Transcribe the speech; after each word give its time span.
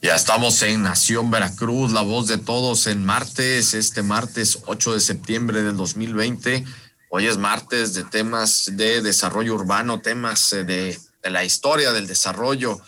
Ya 0.00 0.14
estamos 0.14 0.62
en 0.62 0.84
Nación 0.84 1.28
Veracruz, 1.28 1.90
la 1.90 2.02
voz 2.02 2.28
de 2.28 2.38
todos 2.38 2.86
en 2.86 3.04
martes, 3.04 3.74
este 3.74 4.04
martes 4.04 4.60
8 4.66 4.94
de 4.94 5.00
septiembre 5.00 5.64
del 5.64 5.76
2020. 5.76 6.64
Hoy 7.10 7.26
es 7.26 7.36
martes 7.36 7.94
de 7.94 8.04
temas 8.04 8.70
de 8.74 9.02
desarrollo 9.02 9.54
urbano, 9.54 10.00
temas 10.00 10.52
eh, 10.52 10.62
de, 10.62 10.96
de, 11.20 11.30
la 11.30 11.44
historia 11.44 11.92
del 11.92 12.06
desarrollo 12.06 12.80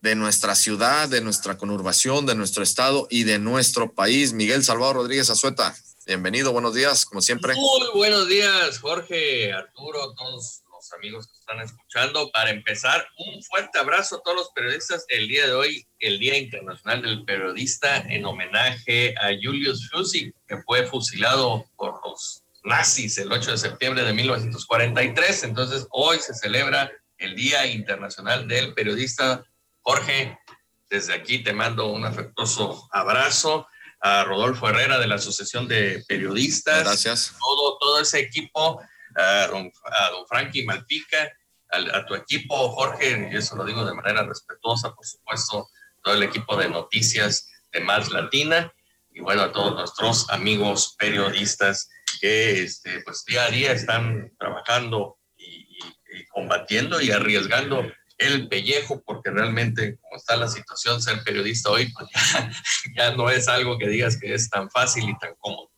de 0.00 0.14
nuestra 0.14 0.54
ciudad, 0.54 1.06
de 1.10 1.20
nuestra 1.20 1.58
conurbación, 1.58 2.24
de 2.24 2.34
nuestro 2.34 2.62
estado 2.62 3.08
y 3.10 3.24
de 3.24 3.38
nuestro 3.38 3.92
país. 3.92 4.32
Miguel 4.32 4.64
Salvador 4.64 4.96
Rodríguez 4.96 5.28
Azueta, 5.28 5.76
bienvenido, 6.06 6.50
buenos 6.52 6.72
días, 6.72 7.04
como 7.04 7.20
siempre. 7.20 7.54
Muy 7.54 7.88
buenos 7.92 8.26
días, 8.26 8.78
Jorge, 8.78 9.52
Arturo, 9.52 10.14
todos 10.14 10.63
amigos 10.92 11.28
que 11.28 11.38
están 11.38 11.60
escuchando. 11.60 12.30
Para 12.32 12.50
empezar, 12.50 13.06
un 13.18 13.42
fuerte 13.42 13.78
abrazo 13.78 14.16
a 14.16 14.22
todos 14.22 14.36
los 14.36 14.50
periodistas. 14.50 15.04
El 15.08 15.28
día 15.28 15.46
de 15.46 15.52
hoy, 15.54 15.86
el 15.98 16.18
Día 16.18 16.36
Internacional 16.36 17.02
del 17.02 17.24
Periodista, 17.24 17.98
en 18.08 18.24
homenaje 18.24 19.14
a 19.18 19.28
Julius 19.40 19.88
Fusig, 19.90 20.34
que 20.46 20.58
fue 20.58 20.86
fusilado 20.86 21.64
por 21.76 22.00
los 22.04 22.42
nazis 22.64 23.18
el 23.18 23.32
8 23.32 23.52
de 23.52 23.58
septiembre 23.58 24.04
de 24.04 24.12
1943. 24.12 25.44
Entonces, 25.44 25.86
hoy 25.90 26.18
se 26.18 26.34
celebra 26.34 26.90
el 27.18 27.34
Día 27.34 27.66
Internacional 27.66 28.48
del 28.48 28.74
Periodista. 28.74 29.44
Jorge, 29.82 30.38
desde 30.90 31.14
aquí 31.14 31.42
te 31.42 31.52
mando 31.52 31.86
un 31.86 32.04
afectuoso 32.04 32.88
abrazo 32.92 33.66
a 34.00 34.24
Rodolfo 34.24 34.68
Herrera 34.68 34.98
de 34.98 35.06
la 35.06 35.14
Asociación 35.14 35.66
de 35.66 36.04
Periodistas. 36.06 36.84
Gracias. 36.84 37.34
Todo, 37.38 37.78
todo 37.78 38.00
ese 38.00 38.20
equipo 38.20 38.80
a 39.16 39.46
don, 39.48 39.70
a 39.84 40.10
Frankie 40.28 40.64
Malpica, 40.64 41.30
a, 41.70 42.06
tu 42.06 42.14
equipo, 42.14 42.70
Jorge, 42.70 43.28
y 43.32 43.36
eso 43.36 43.56
lo 43.56 43.64
digo 43.64 43.84
de 43.84 43.94
manera 43.94 44.22
respetuosa, 44.22 44.94
por 44.94 45.04
supuesto, 45.04 45.68
todo 46.02 46.14
el 46.14 46.22
equipo 46.22 46.56
de 46.56 46.68
noticias 46.68 47.48
de 47.72 47.80
Más 47.80 48.10
Latina, 48.10 48.72
y 49.10 49.20
bueno, 49.20 49.42
a 49.42 49.52
todos 49.52 49.74
nuestros 49.74 50.28
amigos 50.30 50.96
periodistas 50.98 51.88
que 52.20 52.62
este, 52.62 53.00
pues 53.00 53.24
día 53.24 53.44
a 53.44 53.50
día 53.50 53.72
están 53.72 54.32
trabajando 54.38 55.18
y, 55.36 55.78
combatiendo 56.30 57.00
y 57.00 57.10
arriesgando 57.10 57.84
el 58.18 58.48
pellejo, 58.48 59.02
porque 59.04 59.30
realmente 59.30 59.98
como 59.98 60.16
está 60.16 60.36
la 60.36 60.48
situación, 60.48 61.02
ser 61.02 61.22
periodista 61.24 61.70
hoy, 61.70 61.92
pues 61.92 62.08
ya 62.96 63.12
no 63.16 63.30
es 63.30 63.48
algo 63.48 63.78
que 63.78 63.88
digas 63.88 64.18
que 64.18 64.34
es 64.34 64.48
tan 64.48 64.70
fácil 64.70 65.08
y 65.08 65.18
tan 65.18 65.34
cómodo. 65.38 65.73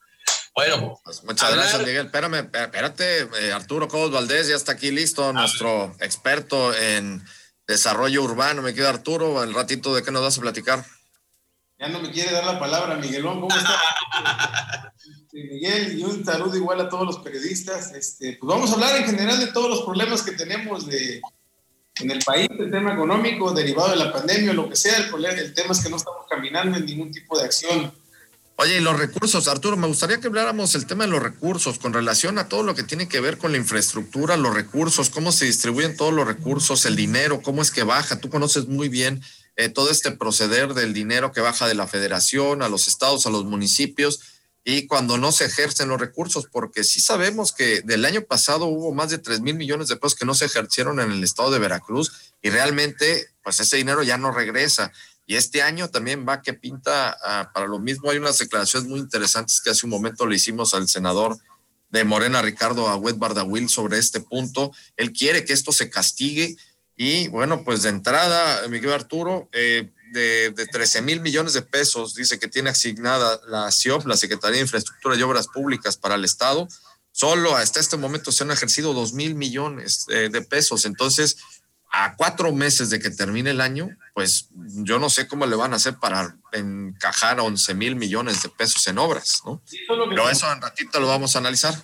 Bueno, 0.56 0.98
pues 1.04 1.22
muchas 1.22 1.50
hablar... 1.50 1.66
gracias, 1.66 1.86
Miguel. 1.86 2.06
Espérame, 2.06 2.48
espérate, 2.50 3.28
eh, 3.40 3.52
Arturo 3.52 3.88
Cobos 3.88 4.10
Valdés 4.10 4.48
ya 4.48 4.56
está 4.56 4.72
aquí 4.72 4.90
listo, 4.90 5.30
nuestro 5.34 5.94
experto 6.00 6.74
en 6.74 7.22
desarrollo 7.66 8.22
urbano. 8.22 8.62
Me 8.62 8.72
queda 8.72 8.88
Arturo, 8.88 9.42
el 9.44 9.52
ratito 9.52 9.94
de 9.94 10.02
qué 10.02 10.10
nos 10.10 10.22
vas 10.22 10.38
a 10.38 10.40
platicar. 10.40 10.82
Ya 11.78 11.88
no 11.88 12.00
me 12.00 12.10
quiere 12.10 12.32
dar 12.32 12.46
la 12.46 12.58
palabra, 12.58 12.96
Miguelón. 12.96 13.42
¿Cómo 13.42 13.54
está? 13.54 14.94
Miguel, 15.34 15.98
y 15.98 16.02
un 16.02 16.24
saludo 16.24 16.56
igual 16.56 16.80
a 16.80 16.88
todos 16.88 17.04
los 17.04 17.18
periodistas. 17.18 17.92
Este, 17.92 18.38
pues 18.40 18.48
vamos 18.48 18.70
a 18.70 18.74
hablar 18.74 18.96
en 18.96 19.04
general 19.04 19.38
de 19.38 19.48
todos 19.48 19.68
los 19.68 19.82
problemas 19.82 20.22
que 20.22 20.32
tenemos 20.32 20.86
de, 20.86 21.20
en 22.00 22.10
el 22.10 22.20
país, 22.24 22.48
el 22.58 22.70
tema 22.70 22.94
económico 22.94 23.52
derivado 23.52 23.90
de 23.90 23.96
la 23.96 24.10
pandemia, 24.10 24.54
lo 24.54 24.70
que 24.70 24.76
sea, 24.76 24.96
el, 24.96 25.10
problema, 25.10 25.38
el 25.38 25.52
tema 25.52 25.72
es 25.72 25.82
que 25.82 25.90
no 25.90 25.96
estamos 25.96 26.24
caminando 26.30 26.78
en 26.78 26.86
ningún 26.86 27.12
tipo 27.12 27.38
de 27.38 27.44
acción 27.44 27.92
Oye, 28.58 28.78
y 28.78 28.80
los 28.80 28.98
recursos, 28.98 29.48
Arturo, 29.48 29.76
me 29.76 29.86
gustaría 29.86 30.18
que 30.18 30.28
habláramos 30.28 30.74
el 30.74 30.86
tema 30.86 31.04
de 31.04 31.10
los 31.10 31.22
recursos 31.22 31.78
con 31.78 31.92
relación 31.92 32.38
a 32.38 32.48
todo 32.48 32.62
lo 32.62 32.74
que 32.74 32.82
tiene 32.82 33.06
que 33.06 33.20
ver 33.20 33.36
con 33.36 33.52
la 33.52 33.58
infraestructura, 33.58 34.38
los 34.38 34.54
recursos, 34.54 35.10
cómo 35.10 35.30
se 35.30 35.44
distribuyen 35.44 35.94
todos 35.94 36.14
los 36.14 36.26
recursos, 36.26 36.86
el 36.86 36.96
dinero, 36.96 37.42
cómo 37.42 37.60
es 37.60 37.70
que 37.70 37.82
baja. 37.82 38.18
Tú 38.18 38.30
conoces 38.30 38.66
muy 38.66 38.88
bien 38.88 39.22
eh, 39.56 39.68
todo 39.68 39.90
este 39.90 40.10
proceder 40.10 40.72
del 40.72 40.94
dinero 40.94 41.32
que 41.32 41.42
baja 41.42 41.68
de 41.68 41.74
la 41.74 41.86
federación 41.86 42.62
a 42.62 42.70
los 42.70 42.88
estados, 42.88 43.26
a 43.26 43.30
los 43.30 43.44
municipios 43.44 44.20
y 44.68 44.88
cuando 44.88 45.16
no 45.16 45.30
se 45.30 45.44
ejercen 45.44 45.88
los 45.88 46.00
recursos, 46.00 46.48
porque 46.50 46.82
sí 46.82 46.98
sabemos 46.98 47.52
que 47.52 47.82
del 47.82 48.04
año 48.04 48.22
pasado 48.22 48.64
hubo 48.64 48.92
más 48.92 49.10
de 49.10 49.18
3 49.18 49.40
mil 49.40 49.54
millones 49.54 49.86
de 49.86 49.96
pesos 49.96 50.16
que 50.16 50.24
no 50.24 50.34
se 50.34 50.46
ejercieron 50.46 50.98
en 50.98 51.12
el 51.12 51.22
estado 51.22 51.52
de 51.52 51.60
Veracruz 51.60 52.34
y 52.42 52.50
realmente 52.50 53.28
pues 53.44 53.60
ese 53.60 53.76
dinero 53.76 54.02
ya 54.02 54.18
no 54.18 54.32
regresa. 54.32 54.92
Y 55.26 55.34
este 55.34 55.62
año 55.62 55.88
también 55.88 56.24
va 56.26 56.40
que 56.40 56.54
pinta 56.54 57.18
uh, 57.20 57.52
para 57.52 57.66
lo 57.66 57.78
mismo. 57.80 58.10
Hay 58.10 58.18
unas 58.18 58.38
declaraciones 58.38 58.88
muy 58.88 59.00
interesantes 59.00 59.60
que 59.60 59.70
hace 59.70 59.84
un 59.84 59.90
momento 59.90 60.26
le 60.26 60.36
hicimos 60.36 60.72
al 60.72 60.88
senador 60.88 61.36
de 61.90 62.04
Morena, 62.04 62.42
Ricardo 62.42 62.88
Agüed 62.88 63.16
Bardawil, 63.16 63.68
sobre 63.68 63.98
este 63.98 64.20
punto. 64.20 64.72
Él 64.96 65.12
quiere 65.12 65.44
que 65.44 65.52
esto 65.52 65.72
se 65.72 65.90
castigue. 65.90 66.56
Y 66.96 67.28
bueno, 67.28 67.64
pues 67.64 67.82
de 67.82 67.88
entrada, 67.90 68.66
Miguel 68.68 68.92
Arturo, 68.92 69.48
eh, 69.52 69.90
de, 70.12 70.50
de 70.50 70.66
13 70.66 71.02
mil 71.02 71.20
millones 71.20 71.52
de 71.52 71.62
pesos, 71.62 72.14
dice 72.14 72.38
que 72.38 72.48
tiene 72.48 72.70
asignada 72.70 73.40
la 73.48 73.70
CIOP, 73.72 74.06
la 74.06 74.16
Secretaría 74.16 74.56
de 74.56 74.62
Infraestructura 74.62 75.16
y 75.16 75.22
Obras 75.22 75.48
Públicas 75.48 75.96
para 75.96 76.14
el 76.14 76.24
Estado. 76.24 76.68
Solo 77.10 77.56
hasta 77.56 77.80
este 77.80 77.96
momento 77.96 78.30
se 78.30 78.44
han 78.44 78.50
ejercido 78.50 78.92
2 78.94 79.12
mil 79.14 79.34
millones 79.34 80.06
eh, 80.08 80.28
de 80.30 80.42
pesos. 80.42 80.84
Entonces, 80.84 81.38
a 81.90 82.14
cuatro 82.14 82.52
meses 82.52 82.90
de 82.90 82.98
que 82.98 83.10
termine 83.10 83.50
el 83.50 83.60
año, 83.62 83.88
pues 84.16 84.48
yo 84.82 84.98
no 84.98 85.10
sé 85.10 85.28
cómo 85.28 85.44
le 85.44 85.56
van 85.56 85.74
a 85.74 85.76
hacer 85.76 85.96
para 85.96 86.38
encajar 86.52 87.38
11 87.38 87.74
mil 87.74 87.96
millones 87.96 88.42
de 88.42 88.48
pesos 88.48 88.86
en 88.86 88.96
obras, 88.96 89.42
¿no? 89.44 89.62
Sí, 89.66 89.78
Pero 89.86 90.30
eso 90.30 90.50
en 90.50 90.62
ratito 90.62 90.98
lo 91.00 91.06
vamos 91.06 91.36
a 91.36 91.40
analizar. 91.40 91.74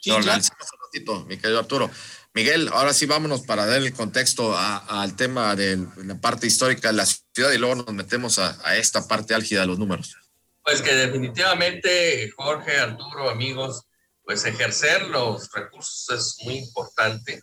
Sí, 0.00 0.10
lo 0.10 0.18
analizamos 0.18 0.68
un 0.72 0.78
ratito, 0.84 1.24
mi 1.24 1.36
querido 1.38 1.58
Arturo. 1.58 1.90
Miguel, 2.34 2.68
ahora 2.72 2.94
sí 2.94 3.06
vámonos 3.06 3.40
para 3.40 3.66
dar 3.66 3.78
el 3.78 3.92
contexto 3.94 4.56
al 4.56 5.16
tema 5.16 5.56
de 5.56 5.84
la 5.96 6.20
parte 6.20 6.46
histórica 6.46 6.86
de 6.86 6.94
la 6.94 7.06
ciudad 7.06 7.50
y 7.50 7.58
luego 7.58 7.74
nos 7.74 7.92
metemos 7.92 8.38
a, 8.38 8.56
a 8.62 8.76
esta 8.76 9.08
parte 9.08 9.34
álgida 9.34 9.62
de 9.62 9.66
los 9.66 9.80
números. 9.80 10.14
Pues 10.62 10.82
que 10.82 10.94
definitivamente, 10.94 12.30
Jorge, 12.36 12.78
Arturo, 12.78 13.28
amigos, 13.28 13.82
pues 14.22 14.44
ejercer 14.44 15.08
los 15.08 15.50
recursos 15.50 16.08
es 16.10 16.46
muy 16.46 16.58
importante 16.58 17.42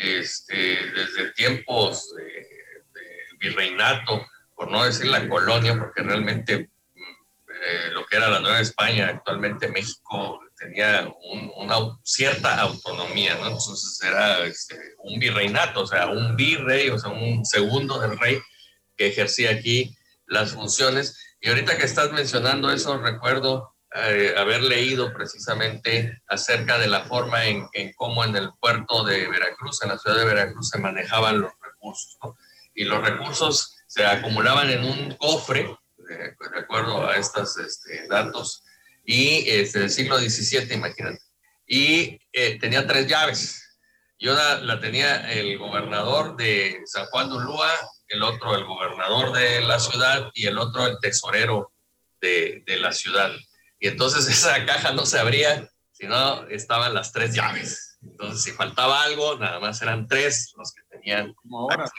este, 0.00 0.90
desde 0.92 1.32
tiempos 1.32 2.14
de, 2.14 2.46
virreinato, 3.38 4.26
por 4.54 4.70
no 4.70 4.84
decir 4.84 5.06
la 5.06 5.26
colonia, 5.26 5.78
porque 5.78 6.02
realmente 6.02 6.54
eh, 6.54 7.90
lo 7.92 8.04
que 8.04 8.16
era 8.16 8.28
la 8.28 8.40
Nueva 8.40 8.60
España, 8.60 9.08
actualmente 9.08 9.68
México 9.68 10.40
tenía 10.58 11.10
un, 11.22 11.50
una 11.56 11.98
cierta 12.02 12.60
autonomía, 12.60 13.34
¿no? 13.36 13.46
Entonces 13.46 13.98
era 14.02 14.44
este, 14.44 14.76
un 14.98 15.18
virreinato, 15.18 15.82
o 15.82 15.86
sea, 15.86 16.08
un 16.08 16.36
virrey, 16.36 16.90
o 16.90 16.98
sea, 16.98 17.10
un 17.10 17.44
segundo 17.46 17.98
del 17.98 18.18
rey 18.18 18.38
que 18.96 19.06
ejercía 19.06 19.52
aquí 19.52 19.96
las 20.26 20.52
funciones. 20.52 21.36
Y 21.40 21.48
ahorita 21.48 21.78
que 21.78 21.86
estás 21.86 22.12
mencionando 22.12 22.70
eso, 22.70 22.98
recuerdo 22.98 23.74
eh, 23.94 24.34
haber 24.36 24.62
leído 24.62 25.12
precisamente 25.12 26.22
acerca 26.28 26.78
de 26.78 26.86
la 26.86 27.04
forma 27.04 27.46
en, 27.46 27.68
en, 27.72 27.92
cómo 27.94 28.24
en 28.24 28.36
el 28.36 28.50
puerto 28.60 29.04
de 29.04 29.28
Veracruz, 29.28 29.82
en 29.82 29.88
la 29.88 29.98
ciudad 29.98 30.16
de 30.16 30.24
Veracruz, 30.24 30.68
se 30.68 30.78
manejaban 30.78 31.40
los 31.40 31.52
recursos. 31.60 32.16
¿no? 32.22 32.36
Y 32.74 32.84
los 32.84 33.02
recursos 33.02 33.76
se 33.86 34.06
acumulaban 34.06 34.70
en 34.70 34.84
un 34.84 35.16
cofre, 35.16 35.76
de, 35.96 36.16
de 36.16 36.58
acuerdo 36.58 37.08
a 37.08 37.16
estos 37.16 37.58
este, 37.58 38.06
datos, 38.08 38.62
y 39.04 39.48
este, 39.48 39.80
del 39.80 39.90
siglo 39.90 40.18
XVII, 40.18 40.72
imagínate. 40.74 41.20
Y 41.66 42.20
eh, 42.32 42.58
tenía 42.60 42.86
tres 42.86 43.08
llaves. 43.08 43.78
Y 44.18 44.28
una 44.28 44.60
la 44.60 44.78
tenía 44.78 45.32
el 45.32 45.58
gobernador 45.58 46.36
de 46.36 46.80
San 46.84 47.06
Juan 47.06 47.28
de 47.28 47.36
Ulúa, 47.36 47.72
el 48.06 48.22
otro 48.22 48.54
el 48.54 48.64
gobernador 48.64 49.32
de 49.32 49.62
la 49.62 49.80
ciudad 49.80 50.30
y 50.34 50.46
el 50.46 50.58
otro 50.58 50.86
el 50.86 50.98
tesorero 51.00 51.72
de, 52.20 52.62
de 52.66 52.76
la 52.76 52.92
ciudad. 52.92 53.32
Y 53.80 53.88
entonces 53.88 54.26
esa 54.28 54.64
caja 54.64 54.92
no 54.92 55.06
se 55.06 55.18
abría, 55.18 55.68
sino 55.90 56.46
estaban 56.48 56.94
las 56.94 57.12
tres 57.12 57.34
llaves. 57.34 57.98
Entonces, 58.02 58.42
si 58.42 58.52
faltaba 58.52 59.02
algo, 59.02 59.36
nada 59.38 59.58
más 59.58 59.82
eran 59.82 60.06
tres 60.06 60.52
los 60.56 60.72
que 60.72 60.82
tenían. 60.90 61.34
Como 61.34 61.60
ahora. 61.60 61.90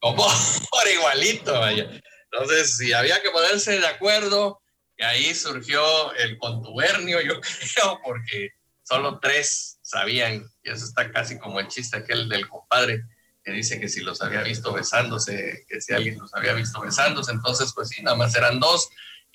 Como 0.00 0.26
por 0.70 0.88
igualito, 0.88 1.58
vaya. 1.60 1.88
Entonces, 2.32 2.76
si 2.76 2.92
había 2.92 3.20
que 3.22 3.30
ponerse 3.30 3.78
de 3.78 3.86
acuerdo, 3.86 4.60
y 4.96 5.04
ahí 5.04 5.34
surgió 5.34 6.12
el 6.14 6.38
contubernio, 6.38 7.20
yo 7.20 7.40
creo, 7.74 8.00
porque 8.04 8.50
solo 8.82 9.18
tres 9.20 9.78
sabían, 9.82 10.44
y 10.62 10.70
eso 10.70 10.84
está 10.84 11.10
casi 11.12 11.38
como 11.38 11.60
el 11.60 11.68
chiste 11.68 11.98
aquel 11.98 12.28
del 12.28 12.48
compadre, 12.48 13.04
que 13.44 13.52
dice 13.52 13.80
que 13.80 13.88
si 13.88 14.00
los 14.00 14.20
había 14.20 14.42
visto 14.42 14.72
besándose, 14.72 15.64
que 15.68 15.80
si 15.80 15.94
alguien 15.94 16.18
los 16.18 16.34
había 16.34 16.52
visto 16.52 16.80
besándose, 16.80 17.32
entonces, 17.32 17.72
pues 17.74 17.88
sí, 17.88 18.02
nada 18.02 18.16
más 18.16 18.34
eran 18.34 18.58
dos 18.58 18.88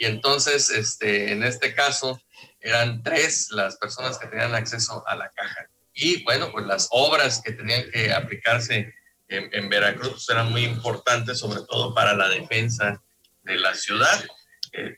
y 0.04 0.06
entonces, 0.06 0.70
este, 0.70 1.32
en 1.32 1.44
este 1.44 1.74
caso, 1.74 2.22
eran 2.60 3.04
tres 3.04 3.52
las 3.52 3.78
personas 3.78 4.18
que 4.18 4.28
tenían 4.28 4.54
acceso 4.54 5.02
a 5.08 5.16
la 5.16 5.30
caja. 5.30 5.70
Y 5.94 6.22
bueno, 6.26 6.52
pues 6.52 6.66
las 6.66 6.90
obras 6.92 7.42
que 7.42 7.54
tenían 7.54 7.90
que 7.90 8.12
aplicarse 8.12 8.94
en, 9.30 9.70
Veracruz 9.70 10.30
eran 10.30 10.52
muy 10.52 10.66
importantes, 10.66 11.40
sobre 11.40 11.62
todo 11.70 11.94
para 11.94 12.14
la 12.16 12.28
defensa 12.28 13.02
de 13.44 13.56
la 13.56 13.74
ciudad. 13.76 14.26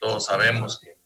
todos 0.01 0.25
sabemos 0.25 0.79
que 0.79 0.97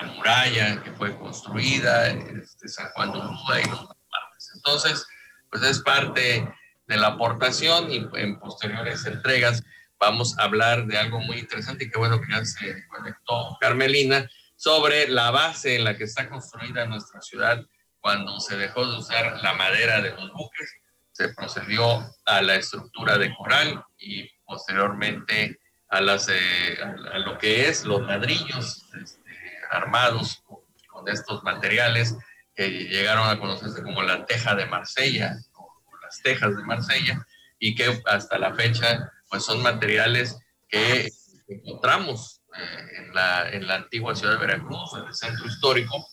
la 0.00 0.06
muralla 0.08 0.82
que 0.82 0.90
fue 0.90 1.16
construida, 1.16 2.08
este, 2.08 2.66
San 2.66 2.90
Juan 2.90 3.12
de 3.12 3.18
Ulúa 3.20 3.60
y 3.60 3.70
los 3.70 3.86
partes. 3.86 4.50
Entonces, 4.56 5.06
pues 5.48 5.62
es 5.62 5.78
parte 5.78 6.52
de 6.88 6.96
la 6.96 7.06
aportación 7.06 7.88
y 7.92 8.04
en 8.14 8.40
posteriores 8.40 9.06
entregas 9.06 9.62
vamos 10.02 10.36
a 10.36 10.42
hablar 10.42 10.86
de 10.86 10.98
algo 10.98 11.20
muy 11.20 11.38
interesante 11.38 11.84
y 11.84 11.88
qué 11.88 11.96
bueno 11.96 12.20
que 12.20 12.32
ya 12.32 12.44
se 12.44 12.84
conectó 12.88 13.56
Carmelina 13.60 14.28
sobre 14.56 15.06
la 15.06 15.30
base 15.30 15.76
en 15.76 15.84
la 15.84 15.96
que 15.96 16.04
está 16.04 16.28
construida 16.28 16.86
nuestra 16.86 17.20
ciudad 17.20 17.64
cuando 18.00 18.40
se 18.40 18.56
dejó 18.56 18.84
de 18.84 18.98
usar 18.98 19.40
la 19.44 19.54
madera 19.54 20.00
de 20.00 20.10
los 20.10 20.32
buques, 20.32 20.74
se 21.12 21.28
procedió 21.28 22.04
a 22.26 22.42
la 22.42 22.56
estructura 22.56 23.16
de 23.16 23.32
coral 23.32 23.84
y 23.96 24.28
posteriormente 24.44 25.60
a, 25.88 26.00
las, 26.00 26.28
eh, 26.28 26.78
a 26.82 27.18
lo 27.18 27.38
que 27.38 27.68
es 27.68 27.84
los 27.84 28.02
ladrillos 28.02 28.84
este, 29.00 29.30
armados 29.70 30.42
con, 30.88 31.06
estos 31.06 31.42
materiales 31.42 32.16
que 32.54 32.68
llegaron 32.68 33.28
a 33.28 33.38
conocerse 33.38 33.82
como 33.82 34.02
la 34.02 34.24
teja 34.24 34.54
de 34.54 34.66
Marsella 34.66 35.36
o 35.54 35.68
las 36.00 36.22
tejas 36.22 36.56
de 36.56 36.62
Marsella 36.62 37.26
y 37.58 37.74
que 37.74 38.00
hasta 38.06 38.38
la 38.38 38.54
fecha 38.54 39.12
pues 39.32 39.46
son 39.46 39.62
materiales 39.62 40.38
que 40.68 41.08
encontramos 41.48 42.42
eh, 42.54 42.98
en, 42.98 43.14
la, 43.14 43.48
en 43.48 43.66
la 43.66 43.76
antigua 43.76 44.14
ciudad 44.14 44.34
de 44.34 44.46
Veracruz, 44.46 44.92
en 44.94 45.06
el 45.06 45.14
centro 45.14 45.46
histórico, 45.46 46.06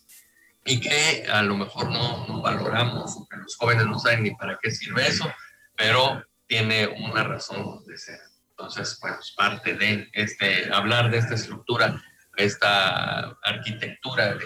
y 0.63 0.79
que 0.79 1.27
a 1.29 1.41
lo 1.41 1.57
mejor 1.57 1.91
no, 1.91 2.41
valoramos, 2.41 3.27
que 3.29 3.35
los 3.35 3.57
jóvenes 3.57 3.87
no 3.87 3.99
saben 3.99 4.23
ni 4.23 4.33
para 4.35 4.57
qué 4.61 4.71
sirve 4.71 5.05
eso, 5.05 5.29
pero 5.75 6.23
tiene 6.47 6.87
una 6.87 7.25
razón 7.25 7.83
de 7.85 7.97
ser. 7.97 8.21
Entonces, 8.51 8.97
pues 9.01 9.33
parte 9.35 9.73
de 9.73 10.09
este, 10.13 10.73
hablar 10.73 11.11
de 11.11 11.17
esta 11.17 11.35
estructura, 11.35 12.01
esta 12.37 13.37
arquitectura 13.43 14.37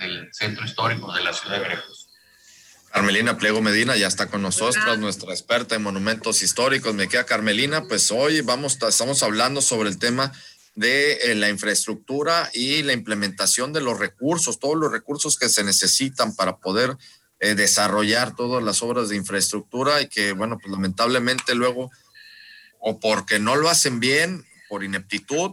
del 0.00 0.28
centro 0.32 0.64
histórico 0.64 1.12
de 1.12 1.22
la 1.22 1.32
ciudad 1.32 1.58
de 1.58 1.62
Veracruz. 1.62 1.97
Carmelina 2.92 3.36
Pliego 3.36 3.60
Medina 3.60 3.96
ya 3.96 4.06
está 4.06 4.26
con 4.26 4.42
nosotros, 4.42 4.98
nuestra 4.98 5.32
experta 5.32 5.74
en 5.74 5.82
monumentos 5.82 6.42
históricos. 6.42 6.94
Me 6.94 7.08
queda 7.08 7.24
Carmelina, 7.24 7.84
pues 7.84 8.10
hoy 8.10 8.40
vamos, 8.40 8.78
estamos 8.82 9.22
hablando 9.22 9.60
sobre 9.60 9.88
el 9.90 9.98
tema 9.98 10.32
de 10.74 11.12
eh, 11.14 11.34
la 11.34 11.48
infraestructura 11.48 12.50
y 12.54 12.82
la 12.82 12.92
implementación 12.92 13.72
de 13.72 13.80
los 13.80 13.98
recursos, 13.98 14.58
todos 14.58 14.76
los 14.76 14.90
recursos 14.90 15.36
que 15.36 15.48
se 15.48 15.64
necesitan 15.64 16.34
para 16.34 16.58
poder 16.58 16.96
eh, 17.40 17.54
desarrollar 17.54 18.34
todas 18.34 18.62
las 18.62 18.82
obras 18.82 19.08
de 19.08 19.16
infraestructura 19.16 20.00
y 20.00 20.08
que, 20.08 20.32
bueno, 20.32 20.58
pues 20.58 20.72
lamentablemente 20.72 21.54
luego, 21.54 21.90
o 22.80 23.00
porque 23.00 23.38
no 23.38 23.56
lo 23.56 23.68
hacen 23.68 24.00
bien, 24.00 24.46
por 24.68 24.82
ineptitud, 24.82 25.52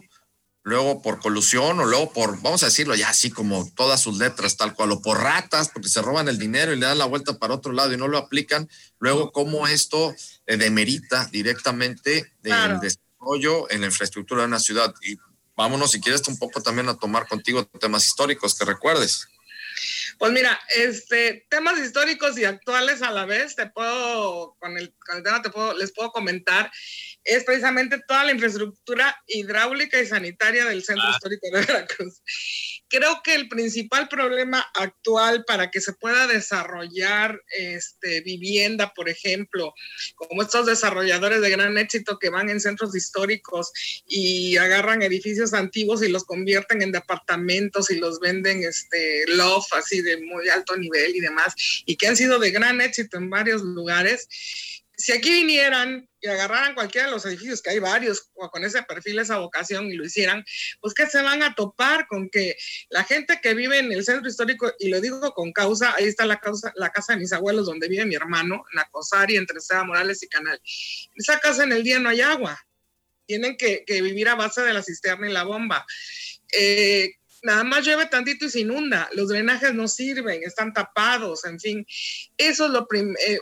luego 0.66 1.04
por 1.04 1.20
colusión 1.20 1.80
o 1.80 1.86
luego 1.86 2.12
por, 2.12 2.42
vamos 2.42 2.64
a 2.64 2.66
decirlo 2.66 2.96
ya 2.96 3.10
así 3.10 3.30
como 3.30 3.72
todas 3.76 4.02
sus 4.02 4.18
letras 4.18 4.58
tal 4.58 4.74
cual, 4.74 4.94
o 4.94 5.02
por 5.02 5.20
ratas, 5.22 5.70
porque 5.70 5.90
se 5.90 6.02
roban 6.02 6.28
el 6.28 6.40
dinero 6.40 6.74
y 6.74 6.76
le 6.76 6.88
dan 6.88 6.98
la 6.98 7.06
vuelta 7.06 7.38
para 7.38 7.54
otro 7.54 7.72
lado 7.72 7.94
y 7.94 7.98
no 7.98 8.08
lo 8.08 8.18
aplican, 8.18 8.68
luego 8.98 9.32
cómo 9.32 9.68
esto 9.68 10.16
eh, 10.48 10.58
demerita 10.58 11.30
directamente 11.32 12.34
el 12.44 12.80
desarrollo 12.80 13.70
en 13.70 13.82
la 13.82 13.88
infraestructura 13.88 14.42
de 14.42 14.48
una 14.48 14.60
ciudad. 14.60 14.92
Y 15.04 15.18
vámonos, 15.56 15.92
si 15.92 16.02
quieres, 16.02 16.28
un 16.28 16.40
poco 16.40 16.60
también 16.64 16.90
a 16.90 16.98
tomar 16.98 17.28
contigo 17.28 17.64
temas 17.80 18.08
históricos 18.08 18.56
que 18.56 18.66
recuerdes. 18.66 19.28
Pues 20.18 20.32
mira, 20.32 20.60
este, 20.76 21.46
temas 21.50 21.80
históricos 21.80 22.38
y 22.38 22.46
actuales 22.46 23.02
a 23.02 23.12
la 23.12 23.26
vez, 23.26 23.56
te 23.56 23.68
puedo, 23.68 24.56
con 24.60 24.78
el, 24.78 24.94
con 25.06 25.18
el 25.18 25.24
tema 25.24 25.42
te 25.42 25.50
puedo, 25.50 25.74
les 25.74 25.94
puedo 25.94 26.12
comentar 26.12 26.72
es 27.26 27.44
precisamente 27.44 28.00
toda 28.08 28.24
la 28.24 28.32
infraestructura 28.32 29.20
hidráulica 29.26 30.00
y 30.00 30.06
sanitaria 30.06 30.66
del 30.66 30.84
Centro 30.84 31.06
ah. 31.08 31.12
Histórico 31.12 31.48
de 31.48 31.66
Veracruz. 31.66 32.22
Creo 32.88 33.22
que 33.24 33.34
el 33.34 33.50
principal 33.50 34.08
problema 34.08 34.64
actual 34.76 35.44
para 35.46 35.72
que 35.72 35.82
se 35.82 35.94
pueda 35.94 36.28
desarrollar 36.28 37.42
este, 37.58 38.22
vivienda, 38.22 38.94
por 38.94 39.10
ejemplo, 39.10 39.74
como 40.16 40.44
estos 40.44 40.68
desarrolladores 40.68 41.42
de 41.42 41.50
gran 41.50 41.80
éxito 41.80 42.20
que 42.20 42.30
van 42.30 42.50
en 42.50 42.62
centros 42.62 42.96
históricos 42.96 43.72
y 44.06 44.58
agarran 44.58 45.02
edificios 45.02 45.56
antiguos 45.56 46.04
y 46.04 46.10
los 46.10 46.26
convierten 46.26 46.84
en 46.84 46.92
departamentos 46.92 47.90
y 47.90 47.98
los 47.98 48.20
venden 48.20 48.64
este, 48.64 49.26
loft 49.30 49.74
así 49.74 50.04
de 50.06 50.18
muy 50.22 50.48
alto 50.48 50.78
nivel 50.78 51.16
y 51.16 51.20
demás, 51.20 51.54
y 51.86 51.98
que 51.98 52.08
han 52.08 52.16
sido 52.16 52.40
de 52.40 52.52
gran 52.52 52.80
éxito 52.80 53.18
en 53.18 53.30
varios 53.30 53.62
lugares 53.62 54.28
si 54.98 55.12
aquí 55.12 55.30
vinieran 55.30 56.08
y 56.22 56.28
agarraran 56.28 56.74
cualquiera 56.74 57.08
de 57.08 57.14
los 57.14 57.26
edificios, 57.26 57.62
que 57.62 57.72
hay 57.72 57.80
varios 57.80 58.30
con 58.34 58.64
ese 58.64 58.82
perfil, 58.84 59.20
esa 59.20 59.38
vocación, 59.38 59.92
y 59.92 59.94
lo 59.94 60.06
hicieran, 60.06 60.44
pues 60.82 60.94
que 60.94 61.06
se 61.08 61.22
van 61.22 61.44
a 61.44 61.54
topar 61.54 62.08
con 62.08 62.30
que 62.30 62.56
la 62.90 63.04
gente 63.04 63.40
que 63.42 63.54
vive 63.54 63.80
en 63.80 63.92
el 63.92 64.04
centro 64.04 64.30
histórico, 64.30 64.72
y 64.80 64.90
lo 64.90 65.02
digo 65.02 65.34
con 65.34 65.52
causa, 65.52 65.94
ahí 65.96 66.06
está 66.06 66.26
la, 66.26 66.40
causa, 66.40 66.72
la 66.76 66.90
casa 66.90 67.14
de 67.14 67.20
mis 67.20 67.34
abuelos 67.34 67.66
donde 67.66 67.88
vive 67.88 68.06
mi 68.06 68.16
hermano, 68.16 68.64
en 68.72 68.78
la 68.78 68.86
Cosari, 68.90 69.36
entre 69.36 69.60
Seda 69.60 69.84
Morales 69.84 70.24
y 70.24 70.28
Canal. 70.28 70.60
esa 71.16 71.40
casa 71.40 71.64
en 71.64 71.74
el 71.74 71.84
día 71.84 72.00
no 72.00 72.10
hay 72.10 72.22
agua. 72.22 72.60
Tienen 73.28 73.58
que, 73.58 73.84
que 73.86 74.02
vivir 74.02 74.30
a 74.30 74.36
base 74.36 74.62
de 74.62 74.74
la 74.74 74.84
cisterna 74.84 75.30
y 75.30 75.34
la 75.34 75.44
bomba. 75.44 75.86
Eh, 76.52 77.16
nada 77.46 77.64
más 77.64 77.86
llueve 77.86 78.08
tantito 78.08 78.46
y 78.46 78.50
se 78.50 78.62
inunda, 78.62 79.08
los 79.14 79.30
drenajes 79.30 79.74
no 79.74 79.88
sirven, 79.88 80.42
están 80.44 80.74
tapados, 80.74 81.46
en 81.46 81.60
fin. 81.60 81.86
Eso 82.38 82.66
es 82.66 82.72
lo 82.72 82.88
eh, 82.92 83.40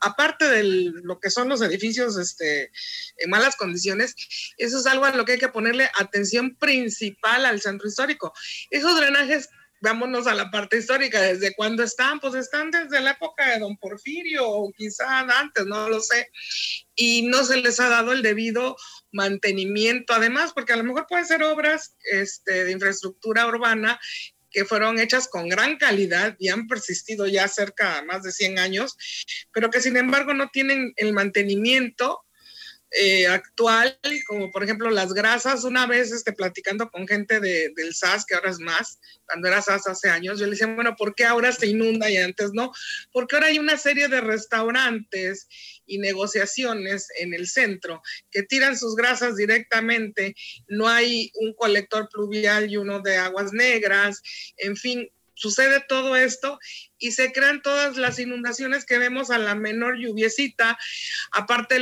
aparte 0.00 0.48
de 0.48 0.62
lo 0.62 1.18
que 1.18 1.30
son 1.30 1.48
los 1.48 1.62
edificios 1.62 2.18
este, 2.18 2.70
en 3.16 3.30
malas 3.30 3.56
condiciones, 3.56 4.14
eso 4.58 4.78
es 4.78 4.86
algo 4.86 5.06
a 5.06 5.14
lo 5.14 5.24
que 5.24 5.32
hay 5.32 5.38
que 5.38 5.48
ponerle 5.48 5.90
atención 5.98 6.54
principal 6.56 7.46
al 7.46 7.62
centro 7.62 7.88
histórico. 7.88 8.34
Esos 8.68 8.94
drenajes 9.00 9.48
vámonos 9.80 10.26
a 10.26 10.34
la 10.34 10.50
parte 10.50 10.76
histórica, 10.78 11.20
¿desde 11.20 11.54
cuándo 11.54 11.82
están? 11.82 12.20
Pues 12.20 12.34
están 12.34 12.70
desde 12.70 13.00
la 13.00 13.12
época 13.12 13.50
de 13.50 13.58
don 13.58 13.76
Porfirio 13.76 14.48
o 14.48 14.72
quizá 14.72 15.20
antes, 15.20 15.66
no 15.66 15.88
lo 15.88 16.00
sé. 16.00 16.30
Y 16.94 17.22
no 17.22 17.44
se 17.44 17.56
les 17.56 17.80
ha 17.80 17.88
dado 17.88 18.12
el 18.12 18.22
debido 18.22 18.76
mantenimiento, 19.10 20.12
además, 20.12 20.52
porque 20.52 20.74
a 20.74 20.76
lo 20.76 20.84
mejor 20.84 21.06
pueden 21.08 21.26
ser 21.26 21.42
obras 21.42 21.96
este, 22.12 22.64
de 22.64 22.72
infraestructura 22.72 23.46
urbana 23.46 23.98
que 24.50 24.64
fueron 24.64 24.98
hechas 24.98 25.28
con 25.28 25.48
gran 25.48 25.76
calidad 25.76 26.36
y 26.38 26.48
han 26.48 26.66
persistido 26.66 27.26
ya 27.26 27.46
cerca 27.48 27.96
de 27.96 28.02
más 28.02 28.22
de 28.22 28.32
100 28.32 28.58
años, 28.58 28.96
pero 29.52 29.70
que 29.70 29.80
sin 29.80 29.96
embargo 29.96 30.34
no 30.34 30.48
tienen 30.48 30.92
el 30.96 31.12
mantenimiento 31.12 32.24
eh, 32.92 33.28
actual, 33.28 33.98
como 34.26 34.50
por 34.50 34.64
ejemplo 34.64 34.90
las 34.90 35.12
grasas. 35.12 35.64
Una 35.64 35.86
vez 35.86 36.10
este, 36.12 36.32
platicando 36.32 36.90
con 36.90 37.06
gente 37.06 37.38
de, 37.40 37.72
del 37.76 37.94
SAS, 37.94 38.24
que 38.26 38.34
ahora 38.34 38.50
es 38.50 38.58
más, 38.58 38.98
cuando 39.26 39.48
era 39.48 39.62
SAS 39.62 39.86
hace 39.86 40.08
años, 40.08 40.38
yo 40.38 40.46
le 40.46 40.52
decía, 40.52 40.66
bueno, 40.74 40.96
¿por 40.96 41.14
qué 41.14 41.24
ahora 41.24 41.52
se 41.52 41.68
inunda 41.68 42.10
y 42.10 42.16
antes 42.16 42.50
no? 42.52 42.72
Porque 43.12 43.36
ahora 43.36 43.48
hay 43.48 43.58
una 43.58 43.76
serie 43.76 44.08
de 44.08 44.20
restaurantes 44.20 45.46
y 45.86 45.98
negociaciones 45.98 47.08
en 47.18 47.34
el 47.34 47.48
centro 47.48 48.02
que 48.30 48.42
tiran 48.42 48.76
sus 48.76 48.96
grasas 48.96 49.36
directamente, 49.36 50.34
no 50.68 50.88
hay 50.88 51.30
un 51.34 51.54
colector 51.54 52.08
pluvial 52.08 52.70
y 52.70 52.76
uno 52.76 53.00
de 53.00 53.16
aguas 53.16 53.52
negras, 53.52 54.22
en 54.56 54.76
fin, 54.76 55.10
sucede 55.40 55.82
todo 55.88 56.16
esto 56.16 56.58
y 56.98 57.12
se 57.12 57.32
crean 57.32 57.62
todas 57.62 57.96
las 57.96 58.18
inundaciones 58.18 58.84
que 58.84 58.98
vemos 58.98 59.30
a 59.30 59.38
la 59.38 59.54
menor 59.54 59.96
lluviecita. 59.98 60.78
Aparte, 61.32 61.78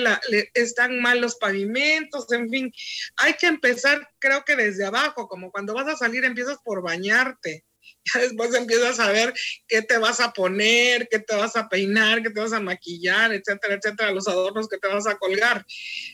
están 0.54 1.00
mal 1.00 1.20
los 1.20 1.34
pavimentos, 1.36 2.30
en 2.32 2.48
fin. 2.48 2.72
Hay 3.16 3.34
que 3.34 3.48
empezar, 3.48 4.08
creo 4.20 4.44
que 4.44 4.54
desde 4.54 4.84
abajo, 4.84 5.26
como 5.26 5.50
cuando 5.50 5.74
vas 5.74 5.88
a 5.88 5.96
salir 5.96 6.24
empiezas 6.24 6.58
por 6.64 6.82
bañarte. 6.82 7.64
Ya 8.14 8.20
después 8.20 8.54
empiezas 8.54 9.00
a 9.00 9.10
ver 9.10 9.34
qué 9.66 9.82
te 9.82 9.98
vas 9.98 10.20
a 10.20 10.32
poner, 10.32 11.08
qué 11.10 11.18
te 11.18 11.34
vas 11.34 11.56
a 11.56 11.68
peinar, 11.68 12.22
qué 12.22 12.30
te 12.30 12.40
vas 12.40 12.52
a 12.52 12.60
maquillar, 12.60 13.32
etcétera, 13.32 13.74
etcétera, 13.74 14.12
los 14.12 14.28
adornos 14.28 14.68
que 14.68 14.78
te 14.78 14.88
vas 14.88 15.06
a 15.06 15.18
colgar. 15.18 15.66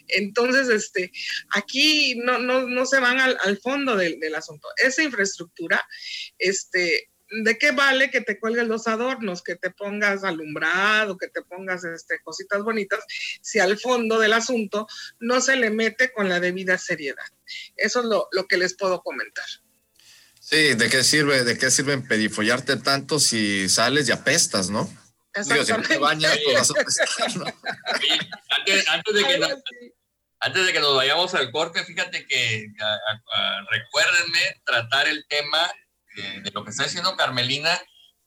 Entonces, 0.09 0.69
este, 0.69 1.13
aquí 1.51 2.17
no, 2.17 2.39
no, 2.39 2.67
no 2.67 2.87
se 2.87 3.01
van 3.01 3.21
al, 3.21 3.59
fondo 3.59 3.97
del 3.97 4.35
asunto. 4.35 4.69
Esa 4.77 5.03
infraestructura, 5.03 5.85
este, 6.39 7.11
¿de 7.31 7.59
qué 7.59 7.73
vale 7.73 8.11
que 8.11 8.21
te 8.21 8.39
cuelgues 8.39 8.67
los 8.67 8.87
adornos, 8.87 9.43
que 9.43 9.57
te 9.57 9.71
pongas 9.71 10.25
alumbrado, 10.25 11.17
que 11.17 11.29
te 11.29 11.43
pongas 11.43 11.85
este, 11.85 12.21
cositas 12.23 12.63
bonitas, 12.63 13.01
si 13.41 13.59
al 13.59 13.79
fondo 13.79 14.19
del 14.19 14.33
asunto 14.33 14.87
no 15.19 15.41
se 15.41 15.57
le 15.57 15.71
mete 15.71 16.13
con 16.13 16.29
la 16.29 16.41
debida 16.41 16.79
seriedad? 16.79 17.25
Eso 17.77 18.01
es 18.01 18.07
lo, 18.07 18.29
que 18.47 18.57
les 18.57 18.75
puedo 18.77 19.03
comentar. 19.03 19.47
Sí, 20.41 20.75
¿de 20.75 20.91
qué 20.91 21.03
sirve, 21.03 21.45
de 21.45 21.57
qué 21.57 21.71
sirve 21.71 21.99
perifollarte 21.99 22.77
tanto 22.77 23.19
si 23.19 23.69
sales 23.69 24.09
y 24.09 24.13
apestas, 24.13 24.71
no? 24.71 24.89
Exactamente. 25.35 25.99
antes, 28.89 29.15
de 29.15 29.25
que 29.25 29.41
antes 30.41 30.67
de 30.67 30.73
que 30.73 30.81
nos 30.81 30.95
vayamos 30.95 31.35
al 31.35 31.51
corte, 31.51 31.85
fíjate 31.85 32.27
que 32.27 32.67
recuérdenme 33.71 34.61
tratar 34.65 35.09
el 35.09 35.27
tema 35.27 35.73
de 36.15 36.51
lo 36.53 36.65
que 36.65 36.71
está 36.71 36.85
diciendo 36.85 37.17
Carmelina 37.17 37.79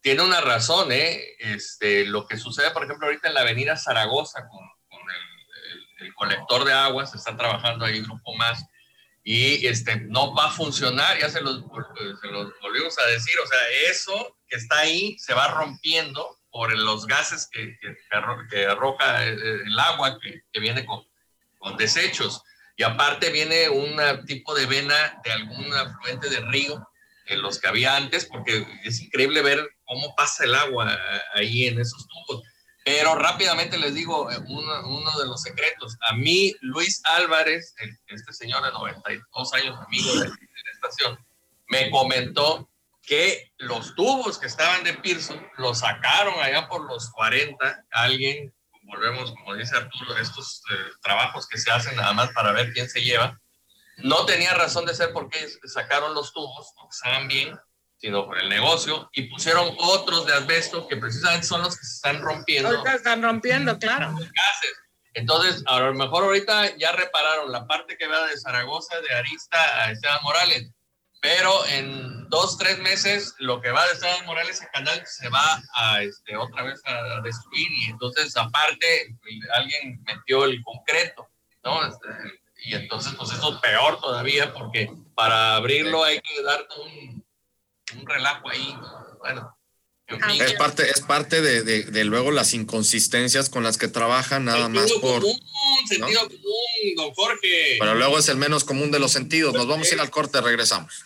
tiene 0.02 0.22
una 0.24 0.42
razón, 0.42 0.92
¿eh? 0.92 1.22
Este, 1.40 2.06
lo 2.06 2.28
que 2.28 2.38
sucede, 2.38 2.72
por 2.72 2.84
ejemplo, 2.84 3.08
ahorita 3.08 3.28
en 3.28 3.34
la 3.34 3.42
avenida 3.42 3.76
Zaragoza 3.76 4.48
con, 4.48 4.62
el, 6.00 6.14
colector 6.14 6.64
de 6.64 6.74
aguas, 6.74 7.14
está 7.14 7.36
trabajando 7.36 7.86
ahí 7.86 8.02
Grupo 8.02 8.34
Más, 8.36 8.64
y 9.24 9.68
este, 9.68 9.98
no 9.98 10.34
va 10.34 10.46
a 10.46 10.52
funcionar, 10.52 11.20
ya 11.20 11.30
se 11.30 11.42
los, 11.42 11.58
se 12.22 12.28
los 12.28 12.54
volvimos 12.62 12.98
a 12.98 13.06
decir, 13.08 13.36
o 13.44 13.48
sea, 13.48 13.60
eso 13.92 14.38
que 14.48 14.56
está 14.56 14.80
ahí 14.80 15.18
se 15.20 15.34
va 15.34 15.50
rompiendo 15.50 16.38
por 16.50 16.76
los 16.78 17.06
gases 17.06 17.50
que, 17.52 17.78
que, 17.80 18.66
arroja 18.66 19.26
el, 19.26 19.78
agua 19.78 20.18
que, 20.20 20.42
que 20.52 20.60
viene 20.60 20.86
con, 20.86 21.06
con 21.58 21.76
desechos. 21.78 22.42
Y 22.78 22.84
aparte 22.84 23.30
viene 23.30 23.70
un 23.70 24.00
tipo 24.26 24.56
de 24.56 24.66
vena 24.66 25.20
de 25.24 25.32
algún 25.32 25.74
afluente 25.74 26.30
de 26.30 26.40
río 26.42 26.88
en 27.28 27.42
los 27.42 27.60
que 27.60 27.68
había 27.68 27.96
antes, 27.96 28.26
porque 28.26 28.66
es 28.84 29.02
increíble 29.02 29.42
ver 29.42 29.70
cómo 29.86 30.16
pasa 30.16 30.44
el 30.44 30.56
agua 30.56 30.98
ahí 31.34 31.66
en 31.66 31.80
esos 31.80 32.08
tubos. 32.08 32.44
Pero 32.88 33.16
rápidamente 33.16 33.78
les 33.78 33.94
digo 33.96 34.32
eh, 34.32 34.38
uno, 34.48 34.88
uno 34.88 35.20
de 35.20 35.26
los 35.26 35.42
secretos. 35.42 35.98
A 36.10 36.16
mí, 36.16 36.56
Luis 36.62 37.02
Álvarez, 37.04 37.76
este 38.08 38.32
señor 38.32 38.64
de 38.64 38.72
92 38.72 39.54
años, 39.56 39.78
amigo 39.86 40.14
de, 40.14 40.30
la 40.30 40.72
estación, 40.74 41.20
me 41.68 41.92
comentó 41.92 42.70
que 43.02 43.52
los 43.58 43.94
tubos 43.96 44.38
que 44.38 44.48
estaban 44.48 44.86
de 44.86 44.94
Pearson 44.94 45.46
los 45.58 45.80
sacaron 45.80 46.40
allá 46.40 46.70
por 46.70 46.86
los 46.86 47.10
40. 47.12 47.86
Alguien, 47.92 48.54
volvemos, 48.84 49.34
como 49.34 49.56
dice 49.56 49.76
Arturo, 49.76 50.18
estos 50.18 50.62
eh, 50.72 50.76
trabajos 51.02 51.46
que 51.46 51.58
se 51.58 51.70
hacen 51.70 51.98
nada 51.98 52.14
más 52.14 52.32
para 52.32 52.54
ver 52.54 52.72
quién 52.72 52.90
se 52.90 53.02
lleva 53.02 53.38
no 53.98 54.26
tenía 54.26 54.54
razón 54.54 54.86
de 54.86 54.96
ser 54.96 55.12
porque 55.14 55.48
sacaron 55.66 56.14
los 56.14 56.34
tubos, 56.34 56.74
no 56.78 56.88
estaban 56.90 57.28
bien, 57.28 57.58
sino 57.98 58.26
por 58.26 58.38
el 58.38 58.50
negocio, 58.50 59.10
y 59.14 59.24
pusieron 59.24 59.76
otros 59.80 60.26
de 60.26 60.34
asbesto 60.34 60.88
que 60.88 60.98
precisamente 60.98 61.48
son 61.48 61.62
los 61.64 61.78
que 61.78 61.86
se 61.86 61.96
están 61.96 62.22
rompiendo. 62.22 62.70
Ahorita 62.70 62.94
están 62.94 63.24
rompiendo, 63.24 63.78
claro. 63.80 64.16
Entonces, 65.14 65.64
a 65.66 65.80
lo 65.80 65.94
mejor 65.96 66.26
ahorita 66.26 66.78
ya 66.78 66.92
repararon 66.92 67.52
la 67.52 67.66
parte 67.66 67.98
que 67.98 68.06
va 68.06 68.28
de 68.28 68.38
Zaragoza, 68.38 69.02
de 69.02 69.16
Arista 69.16 69.58
a 69.84 69.92
Esteban 69.92 70.20
Morales, 70.22 70.70
pero 71.20 71.66
en 71.66 72.30
dos, 72.30 72.60
tres 72.60 72.78
meses 72.80 73.34
lo 73.40 73.60
que 73.60 73.72
va 73.72 73.84
de 73.88 73.94
Esteban 73.94 74.26
Morales 74.28 74.62
a 74.62 74.70
Canal 74.70 75.02
se 75.08 75.28
va 75.30 75.60
a 75.74 76.04
este, 76.04 76.38
otra 76.38 76.62
vez 76.62 76.80
a 76.86 77.22
destruir 77.22 77.68
y 77.72 77.86
entonces 77.86 78.38
aparte 78.38 79.18
alguien 79.56 80.04
metió 80.06 80.46
el 80.46 80.62
concreto, 80.64 81.28
¿no? 81.64 81.84
Este, 81.84 82.08
y 82.64 82.76
entonces 82.76 83.14
pues 83.18 83.32
eso 83.32 83.54
es 83.54 83.60
peor 83.60 84.00
todavía 84.00 84.54
porque 84.54 84.90
para 85.16 85.56
abrirlo 85.56 86.04
hay 86.04 86.22
que 86.22 86.44
dar 86.44 86.68
un, 86.80 87.26
un 88.00 88.06
relajo 88.06 88.50
ahí. 88.50 88.76
Bueno. 89.20 89.54
Es 90.40 90.54
parte, 90.54 90.90
es 90.90 91.02
parte 91.02 91.42
de, 91.42 91.64
de, 91.64 92.06
luego 92.06 92.32
las 92.32 92.54
inconsistencias 92.54 93.50
con 93.50 93.64
las 93.64 93.78
que 93.78 93.90
trabajan, 93.90 94.46
nada 94.46 94.70
más 94.70 94.90
por. 95.02 95.22
Común, 95.22 95.38
sentido 95.86 96.22
común, 96.22 96.96
don 96.96 97.14
Jorge. 97.14 97.76
Pero 97.78 97.96
luego 97.96 98.18
es 98.18 98.30
el 98.30 98.38
menos 98.38 98.64
común 98.64 98.90
de 98.90 99.00
los 99.00 99.12
sentidos. 99.12 99.54
Nos 99.54 99.68
vamos 99.68 99.92
a 99.92 99.96
ir 99.96 100.00
al 100.00 100.10
corte, 100.10 100.40
regresamos. 100.40 101.04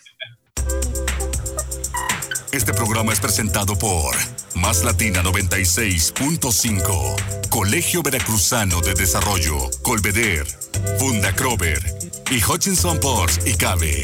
Este 2.52 2.74
programa 2.74 3.14
es 3.14 3.22
presentado 3.22 3.80
por 3.80 4.14
Más 4.56 4.84
Latina 4.84 5.24
96.5, 5.24 7.50
Colegio 7.50 8.04
Veracruzano 8.04 8.82
de 8.82 8.94
Desarrollo, 8.94 9.72
Colveder, 9.82 10.46
Funda 11.00 11.36
Crover 11.36 11.80
y 12.30 12.44
Hutchinson 12.44 13.00
Ports 13.00 13.40
y 13.46 13.56
Cabe. 13.56 14.04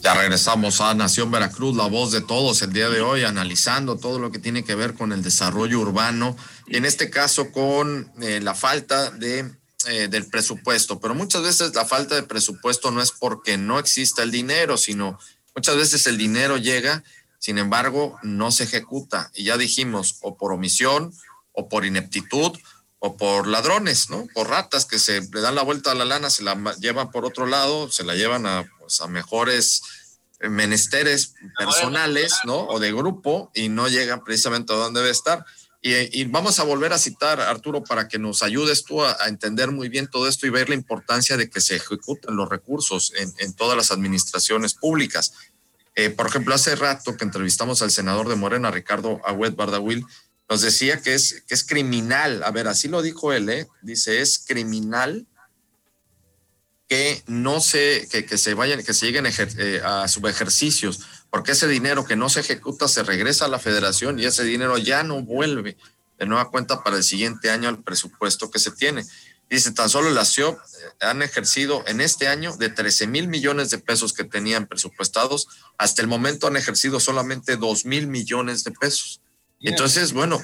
Ya 0.00 0.14
regresamos 0.14 0.80
a 0.80 0.94
Nación 0.94 1.30
Veracruz, 1.30 1.76
la 1.76 1.86
voz 1.86 2.10
de 2.12 2.20
todos 2.20 2.62
el 2.62 2.72
día 2.72 2.88
de 2.88 3.00
hoy, 3.00 3.24
analizando 3.24 3.96
todo 3.96 4.18
lo 4.18 4.30
que 4.30 4.38
tiene 4.38 4.64
que 4.64 4.74
ver 4.74 4.94
con 4.94 5.12
el 5.12 5.22
desarrollo 5.22 5.80
urbano 5.80 6.36
y 6.66 6.76
en 6.76 6.84
este 6.84 7.10
caso 7.10 7.52
con 7.52 8.10
eh, 8.20 8.40
la 8.40 8.54
falta 8.54 9.10
de, 9.10 9.50
eh, 9.86 10.08
del 10.08 10.26
presupuesto. 10.26 11.00
Pero 11.00 11.14
muchas 11.14 11.42
veces 11.42 11.74
la 11.74 11.84
falta 11.84 12.14
de 12.14 12.22
presupuesto 12.24 12.90
no 12.90 13.00
es 13.00 13.12
porque 13.12 13.58
no 13.58 13.78
exista 13.78 14.22
el 14.22 14.30
dinero, 14.30 14.76
sino 14.76 15.18
muchas 15.54 15.76
veces 15.76 16.06
el 16.06 16.18
dinero 16.18 16.56
llega 16.56 17.02
sin 17.42 17.58
embargo, 17.58 18.20
no 18.22 18.52
se 18.52 18.62
ejecuta. 18.62 19.32
Y 19.34 19.42
ya 19.42 19.58
dijimos, 19.58 20.18
o 20.22 20.36
por 20.36 20.52
omisión, 20.52 21.12
o 21.50 21.68
por 21.68 21.84
ineptitud, 21.84 22.56
o 23.04 23.16
por 23.16 23.48
ladrones, 23.48 24.10
¿no? 24.10 24.28
Por 24.32 24.48
ratas 24.48 24.84
que 24.84 25.00
se 25.00 25.22
le 25.22 25.40
dan 25.40 25.56
la 25.56 25.62
vuelta 25.62 25.90
a 25.90 25.94
la 25.96 26.04
lana, 26.04 26.30
se 26.30 26.44
la 26.44 26.54
llevan 26.78 27.10
por 27.10 27.24
otro 27.24 27.46
lado, 27.46 27.90
se 27.90 28.04
la 28.04 28.14
llevan 28.14 28.46
a, 28.46 28.64
pues, 28.78 29.00
mejores 29.08 29.82
menesteres 30.40 31.34
personales, 31.58 32.32
¿no? 32.44 32.60
O 32.68 32.78
de 32.78 32.92
grupo 32.92 33.50
y 33.54 33.68
no 33.68 33.88
llegan 33.88 34.22
precisamente 34.22 34.72
a 34.72 34.76
donde 34.76 35.00
debe 35.00 35.10
estar. 35.10 35.44
Y, 35.80 36.22
vamos 36.26 36.60
a 36.60 36.62
volver 36.62 36.92
a 36.92 36.98
citar, 36.98 37.40
Arturo, 37.40 37.82
para 37.82 38.06
que 38.06 38.20
nos 38.20 38.44
ayudes 38.44 38.84
tú 38.84 39.02
a, 39.02 39.16
entender 39.26 39.72
muy 39.72 39.88
bien 39.88 40.06
todo 40.06 40.28
esto 40.28 40.46
y 40.46 40.50
ver 40.50 40.68
la 40.68 40.76
importancia 40.76 41.36
de 41.36 41.50
que 41.50 41.60
se 41.60 41.74
ejecuten 41.74 42.36
los 42.36 42.48
recursos 42.48 43.12
en, 43.16 43.34
en 43.38 43.52
todas 43.54 43.76
las 43.76 43.90
administraciones 43.90 44.74
públicas. 44.74 45.32
Eh, 45.96 46.10
por 46.10 46.28
ejemplo, 46.28 46.54
hace 46.54 46.76
rato 46.76 47.16
que 47.16 47.24
entrevistamos 47.24 47.82
al 47.82 47.90
senador 47.90 48.28
de 48.28 48.36
Morena, 48.36 48.70
Ricardo 48.70 49.20
Agüed 49.24 49.56
Bardawil, 49.56 50.06
nos 50.52 50.60
decía 50.60 51.00
que 51.00 51.14
es, 51.14 51.44
que 51.48 51.54
es 51.54 51.64
criminal, 51.64 52.42
a 52.42 52.50
ver, 52.50 52.68
así 52.68 52.86
lo 52.86 53.00
dijo 53.00 53.32
él, 53.32 53.48
¿eh? 53.48 53.68
dice, 53.80 54.20
es 54.20 54.38
criminal 54.38 55.26
que 56.86 57.22
no 57.26 57.62
se, 57.62 58.06
que, 58.10 58.26
que 58.26 58.36
se 58.36 58.52
vayan, 58.52 58.82
que 58.82 58.92
se 58.92 59.06
lleguen 59.06 59.24
eh, 59.26 59.80
a 59.82 60.06
subejercicios, 60.08 61.00
porque 61.30 61.52
ese 61.52 61.68
dinero 61.68 62.04
que 62.04 62.16
no 62.16 62.28
se 62.28 62.40
ejecuta 62.40 62.86
se 62.86 63.02
regresa 63.02 63.46
a 63.46 63.48
la 63.48 63.58
federación 63.58 64.18
y 64.18 64.26
ese 64.26 64.44
dinero 64.44 64.76
ya 64.76 65.02
no 65.02 65.22
vuelve 65.22 65.78
de 66.18 66.26
nueva 66.26 66.50
cuenta 66.50 66.84
para 66.84 66.98
el 66.98 67.02
siguiente 67.02 67.50
año 67.50 67.70
al 67.70 67.82
presupuesto 67.82 68.50
que 68.50 68.58
se 68.58 68.72
tiene. 68.72 69.06
Dice, 69.48 69.72
tan 69.72 69.88
solo 69.88 70.10
las 70.10 70.34
CIOP 70.34 70.58
eh, 70.58 70.88
han 71.00 71.22
ejercido 71.22 71.82
en 71.86 72.02
este 72.02 72.28
año 72.28 72.54
de 72.58 72.68
13 72.68 73.06
mil 73.06 73.26
millones 73.26 73.70
de 73.70 73.78
pesos 73.78 74.12
que 74.12 74.24
tenían 74.24 74.66
presupuestados, 74.66 75.48
hasta 75.78 76.02
el 76.02 76.08
momento 76.08 76.46
han 76.46 76.58
ejercido 76.58 77.00
solamente 77.00 77.56
2 77.56 77.86
mil 77.86 78.06
millones 78.06 78.64
de 78.64 78.72
pesos. 78.72 79.21
Entonces, 79.62 80.12
bueno, 80.12 80.40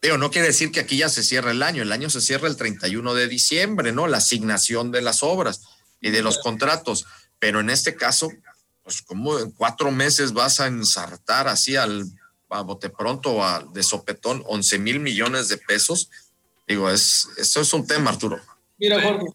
digo, 0.00 0.18
no 0.18 0.30
quiere 0.30 0.48
decir 0.48 0.72
que 0.72 0.80
aquí 0.80 0.96
ya 0.96 1.08
se 1.08 1.22
cierra 1.22 1.50
el 1.50 1.62
año, 1.62 1.82
el 1.82 1.92
año 1.92 2.10
se 2.10 2.20
cierra 2.20 2.48
el 2.48 2.56
31 2.56 3.14
de 3.14 3.28
diciembre, 3.28 3.92
¿no? 3.92 4.06
La 4.06 4.18
asignación 4.18 4.90
de 4.90 5.02
las 5.02 5.22
obras 5.22 5.62
y 6.00 6.10
de 6.10 6.22
los 6.22 6.38
contratos, 6.38 7.06
pero 7.38 7.60
en 7.60 7.70
este 7.70 7.94
caso, 7.94 8.30
pues 8.82 9.02
como 9.02 9.38
en 9.38 9.50
cuatro 9.52 9.90
meses 9.90 10.32
vas 10.32 10.60
a 10.60 10.66
ensartar 10.66 11.48
así 11.48 11.76
al 11.76 12.04
a 12.48 12.60
bote 12.60 12.90
pronto 12.90 13.42
a, 13.42 13.64
de 13.72 13.82
sopetón 13.82 14.42
11 14.46 14.78
mil 14.78 15.00
millones 15.00 15.48
de 15.48 15.56
pesos, 15.56 16.10
Digo, 16.66 16.90
es, 16.90 17.28
eso 17.36 17.60
es 17.60 17.72
un 17.72 17.86
tema, 17.86 18.10
Arturo. 18.10 18.40
Mira, 18.82 19.00
Jorge, 19.00 19.26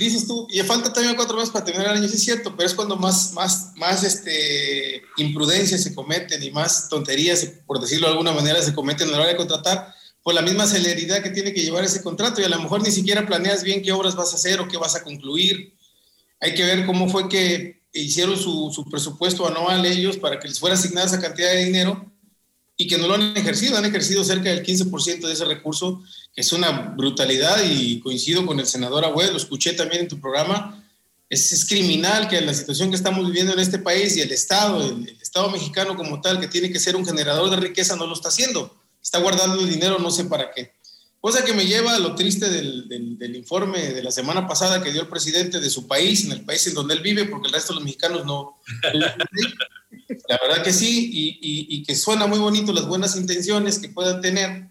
dices 0.00 0.26
tú, 0.26 0.48
y 0.50 0.58
falta 0.62 0.92
también 0.92 1.14
cuatro 1.14 1.36
meses 1.36 1.50
para 1.50 1.64
terminar 1.64 1.92
el 1.92 1.98
año, 1.98 2.08
sí 2.08 2.16
es 2.16 2.24
cierto, 2.24 2.56
pero 2.56 2.66
es 2.66 2.74
cuando 2.74 2.96
más, 2.96 3.34
más, 3.34 3.70
más 3.76 4.02
este, 4.02 5.00
imprudencias 5.16 5.84
se 5.84 5.94
cometen 5.94 6.42
y 6.42 6.50
más 6.50 6.88
tonterías, 6.88 7.46
por 7.68 7.78
decirlo 7.78 8.08
de 8.08 8.14
alguna 8.14 8.32
manera, 8.32 8.60
se 8.60 8.74
cometen 8.74 9.06
a 9.06 9.12
la 9.12 9.18
hora 9.18 9.28
de 9.28 9.36
contratar, 9.36 9.94
por 10.24 10.34
la 10.34 10.42
misma 10.42 10.66
celeridad 10.66 11.22
que 11.22 11.30
tiene 11.30 11.54
que 11.54 11.62
llevar 11.62 11.84
ese 11.84 12.02
contrato 12.02 12.40
y 12.40 12.44
a 12.46 12.48
lo 12.48 12.60
mejor 12.60 12.82
ni 12.82 12.90
siquiera 12.90 13.24
planeas 13.24 13.62
bien 13.62 13.80
qué 13.80 13.92
obras 13.92 14.16
vas 14.16 14.32
a 14.32 14.36
hacer 14.38 14.58
o 14.58 14.66
qué 14.66 14.76
vas 14.76 14.96
a 14.96 15.04
concluir. 15.04 15.76
Hay 16.40 16.54
que 16.54 16.64
ver 16.64 16.84
cómo 16.84 17.08
fue 17.08 17.28
que 17.28 17.84
hicieron 17.92 18.36
su, 18.36 18.72
su 18.74 18.90
presupuesto 18.90 19.46
anual 19.46 19.86
ellos 19.86 20.16
para 20.16 20.40
que 20.40 20.48
les 20.48 20.58
fuera 20.58 20.74
asignada 20.74 21.06
esa 21.06 21.20
cantidad 21.20 21.52
de 21.52 21.64
dinero 21.64 22.12
y 22.76 22.86
que 22.86 22.98
no 22.98 23.08
lo 23.08 23.14
han 23.14 23.36
ejercido, 23.36 23.76
han 23.76 23.84
ejercido 23.84 24.22
cerca 24.22 24.50
del 24.50 24.64
15% 24.64 25.26
de 25.26 25.32
ese 25.32 25.44
recurso, 25.44 26.02
que 26.34 26.42
es 26.42 26.52
una 26.52 26.70
brutalidad 26.96 27.62
y 27.64 28.00
coincido 28.00 28.44
con 28.44 28.60
el 28.60 28.66
senador 28.66 29.04
Agüed, 29.04 29.30
lo 29.30 29.38
escuché 29.38 29.72
también 29.72 30.02
en 30.02 30.08
tu 30.08 30.20
programa, 30.20 30.82
es, 31.28 31.52
es, 31.52 31.64
criminal 31.64 32.28
que 32.28 32.40
la 32.40 32.54
situación 32.54 32.90
que 32.90 32.96
estamos 32.96 33.26
viviendo 33.26 33.52
en 33.52 33.58
este 33.58 33.78
país 33.78 34.16
y 34.16 34.20
el 34.20 34.30
Estado, 34.30 34.86
el, 34.86 35.08
Estado 35.20 35.50
mexicano 35.50 35.96
como 35.96 36.20
tal, 36.20 36.38
que 36.38 36.48
tiene 36.48 36.70
que 36.70 36.78
ser 36.78 36.94
un 36.94 37.04
generador 37.04 37.50
de 37.50 37.56
riqueza, 37.56 37.96
no 37.96 38.06
lo 38.06 38.12
está 38.12 38.28
haciendo, 38.28 38.76
está 39.02 39.18
guardando 39.18 39.60
el 39.60 39.68
dinero 39.68 39.98
no 39.98 40.10
sé 40.10 40.24
para 40.26 40.52
qué. 40.52 40.72
Cosa 41.26 41.44
que 41.44 41.54
me 41.54 41.66
lleva 41.66 41.96
a 41.96 41.98
lo 41.98 42.14
triste 42.14 42.48
del, 42.48 42.86
del, 42.88 43.18
del 43.18 43.34
informe 43.34 43.92
de 43.92 44.00
la 44.00 44.12
semana 44.12 44.46
pasada 44.46 44.80
que 44.80 44.92
dio 44.92 45.02
el 45.02 45.08
presidente 45.08 45.58
de 45.58 45.70
su 45.70 45.88
país, 45.88 46.24
en 46.24 46.30
el 46.30 46.44
país 46.44 46.64
en 46.68 46.74
donde 46.74 46.94
él 46.94 47.00
vive, 47.00 47.24
porque 47.24 47.48
el 47.48 47.52
resto 47.52 47.72
de 47.72 47.80
los 47.80 47.84
mexicanos 47.84 48.24
no, 48.24 48.60
La 50.28 50.38
verdad 50.40 50.62
que 50.62 50.72
sí, 50.72 51.10
y, 51.12 51.82
que 51.82 51.96
suena 51.96 52.28
muy 52.28 52.38
bonito 52.38 52.72
las 52.72 52.86
buenas 52.86 53.16
intenciones 53.16 53.80
que 53.80 53.88
puedan 53.88 54.20
tener 54.20 54.68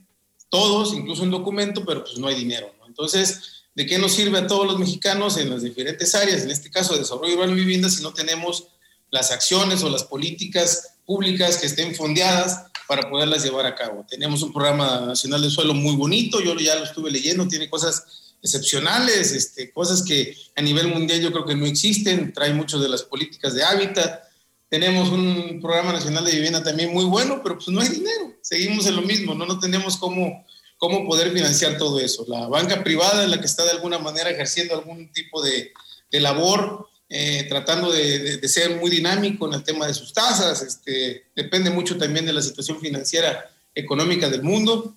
todos, 0.47 0.93
incluso 0.93 1.23
un 1.23 1.31
documento, 1.31 1.83
pero 1.83 2.05
pues 2.05 2.17
no 2.19 2.27
hay 2.27 2.35
dinero. 2.35 2.73
Entonces, 2.87 3.65
¿de 3.75 3.85
qué 3.85 3.99
nos 3.99 4.13
sirve 4.13 4.37
a 4.37 4.47
todos 4.47 4.65
los 4.65 4.79
mexicanos 4.79 5.35
en 5.35 5.49
las 5.49 5.61
diferentes 5.61 6.15
áreas, 6.15 6.43
en 6.43 6.51
este 6.51 6.71
caso 6.71 6.97
desarrollo 6.97 7.33
urbano 7.33 7.51
y 7.51 7.55
vivienda, 7.55 7.89
si 7.89 8.01
no 8.01 8.13
tenemos 8.13 8.67
las 9.11 9.31
acciones 9.31 9.83
o 9.83 9.89
las 9.89 10.05
políticas 10.05 10.94
públicas 11.05 11.57
que 11.57 11.67
estén 11.67 11.95
fondeadas 11.95 12.65
para 12.87 13.09
poderlas 13.09 13.43
llevar 13.43 13.65
a 13.65 13.75
cabo? 13.75 14.05
Tenemos 14.09 14.41
un 14.43 14.53
programa 14.53 15.01
nacional 15.07 15.41
de 15.41 15.49
suelo 15.49 15.73
muy 15.73 15.95
bonito, 15.95 16.41
yo 16.41 16.55
ya 16.55 16.75
lo 16.75 16.83
estuve 16.83 17.11
leyendo, 17.11 17.47
tiene 17.47 17.69
cosas 17.69 18.35
excepcionales, 18.41 19.31
este, 19.31 19.71
cosas 19.71 20.03
que 20.03 20.35
a 20.55 20.61
nivel 20.61 20.87
mundial 20.87 21.21
yo 21.21 21.31
creo 21.31 21.45
que 21.45 21.55
no 21.55 21.65
existen, 21.65 22.31
trae 22.31 22.53
mucho 22.53 22.79
de 22.79 22.89
las 22.89 23.03
políticas 23.03 23.53
de 23.55 23.63
hábitat, 23.63 24.23
Tenemos 24.67 25.09
un 25.09 25.59
programa 25.61 25.93
nacional 25.93 26.25
de 26.25 26.31
vivienda 26.31 26.61
también 26.63 26.91
muy 26.91 27.05
bueno, 27.05 27.41
pero 27.43 27.55
pues 27.55 27.69
no 27.69 27.81
hay 27.81 27.87
dinero. 27.87 28.33
Seguimos 28.41 28.85
en 28.87 28.95
lo 28.95 29.03
mismo, 29.03 29.33
no, 29.33 29.45
no 29.45 29.59
tenemos 29.59 29.95
cómo, 29.97 30.43
cómo 30.77 31.07
poder 31.07 31.31
financiar 31.31 31.77
todo 31.77 31.99
eso. 31.99 32.25
La 32.27 32.47
banca 32.47 32.83
privada 32.83 33.23
es 33.23 33.29
la 33.29 33.39
que 33.39 33.45
está 33.45 33.63
de 33.63 33.71
alguna 33.71 33.99
manera 33.99 34.29
ejerciendo 34.29 34.75
algún 34.75 35.11
tipo 35.11 35.41
de, 35.41 35.71
de 36.11 36.19
labor, 36.19 36.89
eh, 37.09 37.45
tratando 37.47 37.91
de, 37.91 38.47
ser 38.47 38.77
muy 38.77 38.89
dinámico 38.89 39.47
en 39.47 39.53
el 39.53 39.63
tema 39.63 39.87
de 39.87 39.93
sus 39.93 40.13
tasas. 40.13 40.61
Este, 40.61 41.25
depende 41.35 41.69
mucho 41.69 41.97
también 41.97 42.25
de 42.25 42.33
la 42.33 42.41
situación 42.41 42.79
financiera 42.79 43.49
económica 43.73 44.29
del 44.29 44.43
mundo. 44.43 44.95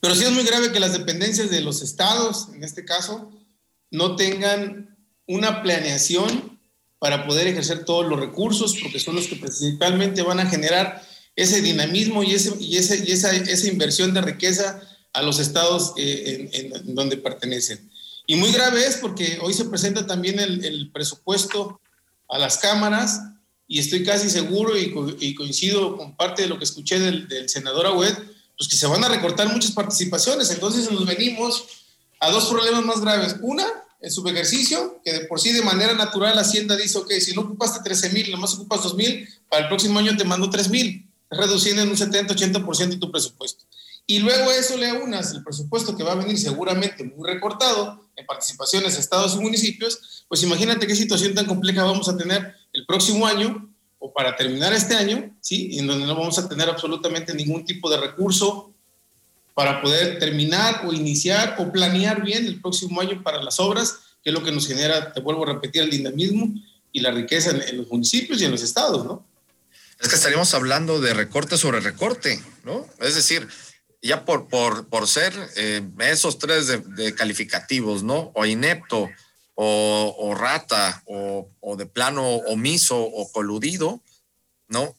Pero 0.00 0.14
sí 0.14 0.24
es 0.24 0.30
muy 0.30 0.44
grave 0.44 0.72
que 0.72 0.80
las 0.80 0.92
dependencias 0.92 1.50
de 1.50 1.60
los 1.60 1.82
estados, 1.82 2.48
en 2.54 2.64
este 2.64 2.84
caso, 2.84 3.32
no 3.90 4.16
tengan 4.16 4.96
una 5.26 5.62
planeación 5.62 6.58
para 6.98 7.26
poder 7.26 7.46
ejercer 7.46 7.84
todos 7.84 8.06
los 8.06 8.20
recursos, 8.20 8.76
porque 8.80 9.00
son 9.00 9.16
los 9.16 9.26
que 9.26 9.36
principalmente 9.36 10.22
van 10.22 10.38
a 10.38 10.46
generar 10.46 11.02
ese 11.34 11.62
dinamismo 11.62 12.22
y, 12.22 12.34
ese, 12.34 12.54
y, 12.60 12.76
ese, 12.76 13.02
y 13.06 13.12
esa, 13.12 13.34
esa, 13.34 13.68
inversión 13.68 14.12
de 14.12 14.20
riqueza 14.20 14.82
a 15.12 15.22
los 15.22 15.38
estados 15.38 15.94
eh, 15.96 16.50
en, 16.52 16.94
donde 16.94 17.16
pertenecen. 17.16 17.89
Y 18.30 18.36
muy 18.36 18.52
grave 18.52 18.86
es 18.86 18.94
porque 18.98 19.40
hoy 19.42 19.52
se 19.52 19.64
presenta 19.64 20.06
también 20.06 20.38
el, 20.38 20.64
el 20.64 20.92
presupuesto 20.92 21.80
a 22.28 22.38
las 22.38 22.58
cámaras 22.58 23.22
y 23.66 23.80
estoy 23.80 24.04
casi 24.04 24.30
seguro 24.30 24.78
y, 24.78 24.92
co 24.92 25.08
y, 25.18 25.34
coincido 25.34 25.96
con 25.96 26.14
parte 26.14 26.42
de 26.42 26.48
lo 26.48 26.56
que 26.56 26.62
escuché 26.62 27.00
del, 27.00 27.26
del 27.26 27.48
senador 27.48 27.88
Agüed, 27.88 28.14
pues 28.56 28.68
que 28.68 28.76
se 28.76 28.86
van 28.86 29.02
a 29.02 29.08
recortar 29.08 29.52
muchas 29.52 29.72
participaciones. 29.72 30.48
Entonces 30.52 30.92
nos 30.92 31.06
venimos 31.06 31.64
a 32.20 32.30
dos 32.30 32.46
problemas 32.46 32.84
más 32.84 33.00
graves. 33.00 33.34
Una, 33.42 33.66
el 34.00 34.12
subejercicio, 34.12 35.00
que 35.04 35.12
de 35.12 35.20
por 35.24 35.40
sí 35.40 35.50
de 35.50 35.62
manera 35.62 35.94
natural 35.94 36.38
Hacienda 36.38 36.76
dice, 36.76 36.98
ok, 36.98 37.10
si 37.14 37.34
no 37.34 37.40
ocupaste 37.40 37.80
13 37.82 38.10
mil, 38.10 38.30
nomás 38.30 38.54
ocupas 38.54 38.84
2 38.84 38.94
mil, 38.94 39.28
para 39.48 39.62
el 39.62 39.68
próximo 39.68 39.98
año 39.98 40.16
te 40.16 40.22
mando 40.22 40.48
3 40.48 40.70
mil, 40.70 41.04
reduciendo 41.30 41.82
en 41.82 41.88
un 41.88 41.96
70-80% 41.96 43.00
tu 43.00 43.10
presupuesto. 43.10 43.64
Y 44.06 44.20
luego 44.20 44.50
a 44.50 44.56
eso 44.56 44.76
le 44.76 44.92
unas 44.92 45.32
el 45.32 45.42
presupuesto 45.42 45.96
que 45.96 46.04
va 46.04 46.12
a 46.12 46.16
venir 46.16 46.38
seguramente 46.38 47.02
muy 47.02 47.28
recortado 47.28 48.09
en 48.20 48.26
participaciones 48.26 48.98
estados 48.98 49.34
y 49.34 49.38
municipios, 49.38 50.24
pues 50.28 50.42
imagínate 50.42 50.86
qué 50.86 50.94
situación 50.94 51.34
tan 51.34 51.46
compleja 51.46 51.84
vamos 51.84 52.08
a 52.08 52.16
tener 52.16 52.54
el 52.72 52.86
próximo 52.86 53.26
año 53.26 53.68
o 53.98 54.12
para 54.12 54.36
terminar 54.36 54.72
este 54.72 54.94
año, 54.94 55.36
¿sí? 55.40 55.78
En 55.78 55.86
donde 55.86 56.06
no 56.06 56.14
vamos 56.14 56.38
a 56.38 56.48
tener 56.48 56.68
absolutamente 56.68 57.34
ningún 57.34 57.64
tipo 57.64 57.90
de 57.90 57.98
recurso 57.98 58.72
para 59.54 59.82
poder 59.82 60.18
terminar 60.18 60.82
o 60.86 60.92
iniciar 60.92 61.56
o 61.58 61.70
planear 61.70 62.22
bien 62.22 62.46
el 62.46 62.60
próximo 62.60 63.00
año 63.00 63.22
para 63.22 63.42
las 63.42 63.58
obras, 63.58 63.98
que 64.22 64.30
es 64.30 64.34
lo 64.34 64.42
que 64.42 64.52
nos 64.52 64.66
genera, 64.66 65.12
te 65.12 65.20
vuelvo 65.20 65.44
a 65.44 65.52
repetir, 65.54 65.82
el 65.82 65.90
dinamismo 65.90 66.54
y 66.92 67.00
la 67.00 67.10
riqueza 67.10 67.50
en, 67.50 67.62
en 67.62 67.76
los 67.78 67.88
municipios 67.88 68.40
y 68.40 68.44
en 68.44 68.52
los 68.52 68.62
estados, 68.62 69.04
¿no? 69.04 69.26
Es 70.00 70.08
que 70.08 70.14
estaríamos 70.14 70.54
hablando 70.54 70.98
de 71.00 71.12
recorte 71.12 71.58
sobre 71.58 71.80
recorte, 71.80 72.42
¿no? 72.64 72.86
Es 73.00 73.14
decir, 73.14 73.46
ya 74.02 74.24
por, 74.24 74.48
por, 74.48 74.88
por 74.88 75.06
ser 75.06 75.34
eh, 75.56 75.82
esos 75.98 76.38
tres 76.38 76.68
de, 76.96 77.14
calificativos, 77.14 78.02
¿no? 78.02 78.32
O 78.34 78.46
inepto, 78.46 79.10
o, 79.62 80.34
rata, 80.34 81.02
o, 81.04 81.76
de 81.76 81.84
plano 81.84 82.26
omiso 82.26 82.98
o 82.98 83.30
coludido, 83.30 84.00
¿no? 84.68 84.96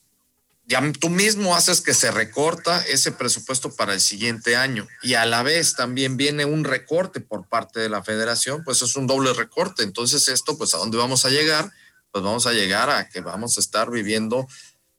Ya 0.67 0.79
tú 0.99 1.09
mismo 1.09 1.55
haces 1.55 1.81
que 1.81 1.95
se 1.95 2.11
recorta 2.11 2.79
ese 2.85 3.11
presupuesto 3.11 3.75
para 3.75 3.93
el 3.93 3.99
siguiente 3.99 4.55
año 4.55 4.87
y 5.01 5.15
a 5.15 5.25
la 5.25 5.41
vez 5.41 5.75
también 5.75 6.15
viene 6.15 6.45
un 6.45 6.63
recorte 6.63 7.19
por 7.19 7.47
parte 7.47 7.79
de 7.79 7.89
la 7.89 8.03
federación, 8.03 8.63
pues 8.63 8.83
es 8.83 8.95
un 8.95 9.07
doble 9.07 9.33
recorte. 9.33 9.81
Entonces 9.81 10.27
esto, 10.27 10.57
pues 10.57 10.75
a 10.75 10.77
dónde 10.77 10.97
vamos 10.97 11.25
a 11.25 11.29
llegar? 11.29 11.71
Pues 12.11 12.23
vamos 12.23 12.45
a 12.45 12.53
llegar 12.53 12.89
a 12.91 13.09
que 13.09 13.21
vamos 13.21 13.57
a 13.57 13.61
estar 13.61 13.89
viviendo 13.89 14.47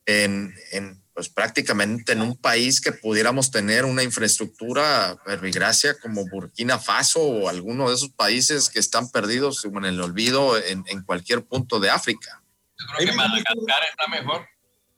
en, 0.04 0.52
en 0.72 1.01
pues 1.14 1.28
prácticamente 1.28 2.12
en 2.12 2.22
un 2.22 2.36
país 2.36 2.80
que 2.80 2.92
pudiéramos 2.92 3.50
tener 3.50 3.84
una 3.84 4.02
infraestructura 4.02 5.18
verbigracia 5.26 5.98
como 5.98 6.26
Burkina 6.26 6.78
Faso 6.78 7.20
o 7.20 7.48
alguno 7.48 7.88
de 7.88 7.96
esos 7.96 8.10
países 8.10 8.70
que 8.70 8.78
están 8.78 9.10
perdidos 9.10 9.64
en 9.64 9.84
el 9.84 10.00
olvido 10.00 10.56
en, 10.56 10.84
en 10.86 11.02
cualquier 11.02 11.44
punto 11.44 11.80
de 11.80 11.90
África. 11.90 12.42
Yo 12.78 12.86
creo 12.96 13.10
que 13.10 13.16
Madagascar 13.16 13.82
está 13.90 14.08
mejor. 14.08 14.46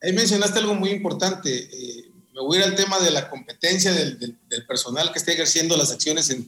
Ahí 0.00 0.12
mencionaste 0.12 0.59
algo 0.61 0.74
muy 0.74 0.90
importante. 0.90 1.50
Eh, 1.50 2.11
me 2.33 2.40
voy 2.40 2.59
a 2.59 2.61
ir 2.61 2.66
al 2.66 2.74
tema 2.77 3.00
de 3.00 3.11
la 3.11 3.29
competencia 3.29 3.92
del, 3.92 4.18
del, 4.18 4.38
del 4.48 4.66
personal 4.66 5.12
que 5.12 5.18
está 5.18 5.33
ejerciendo 5.33 5.77
las 5.77 5.90
acciones 5.90 6.31
en, 6.31 6.38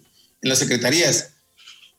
en 0.42 0.48
las 0.48 0.58
secretarías. 0.58 1.35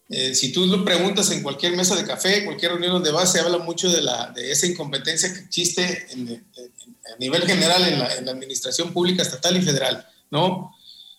Eh, 0.10 0.34
si 0.36 0.54
tú 0.54 0.66
lo 0.66 0.86
preguntas 0.86 1.30
en 1.32 1.44
cualquier 1.44 1.76
mesa 1.76 1.96
de 1.96 2.06
café, 2.06 2.46
cualquier 2.46 2.72
reunión 2.72 2.94
donde 2.94 3.12
vas, 3.12 3.32
se 3.32 3.42
habla 3.42 3.58
mucho 3.58 3.92
de, 3.92 4.02
la, 4.02 4.32
de 4.32 4.52
esa 4.52 4.66
incompetencia 4.66 5.34
que 5.34 5.42
existe 5.42 6.08
en, 6.12 6.30
en, 6.30 6.46
a 7.14 7.18
nivel 7.20 7.44
general 7.44 7.86
en 7.86 8.00
la, 8.00 8.16
en 8.16 8.26
la, 8.26 8.32
administración 8.32 8.94
pública 8.94 9.22
estatal 9.22 9.58
y 9.58 9.62
federal, 9.62 10.08
¿no? 10.32 10.74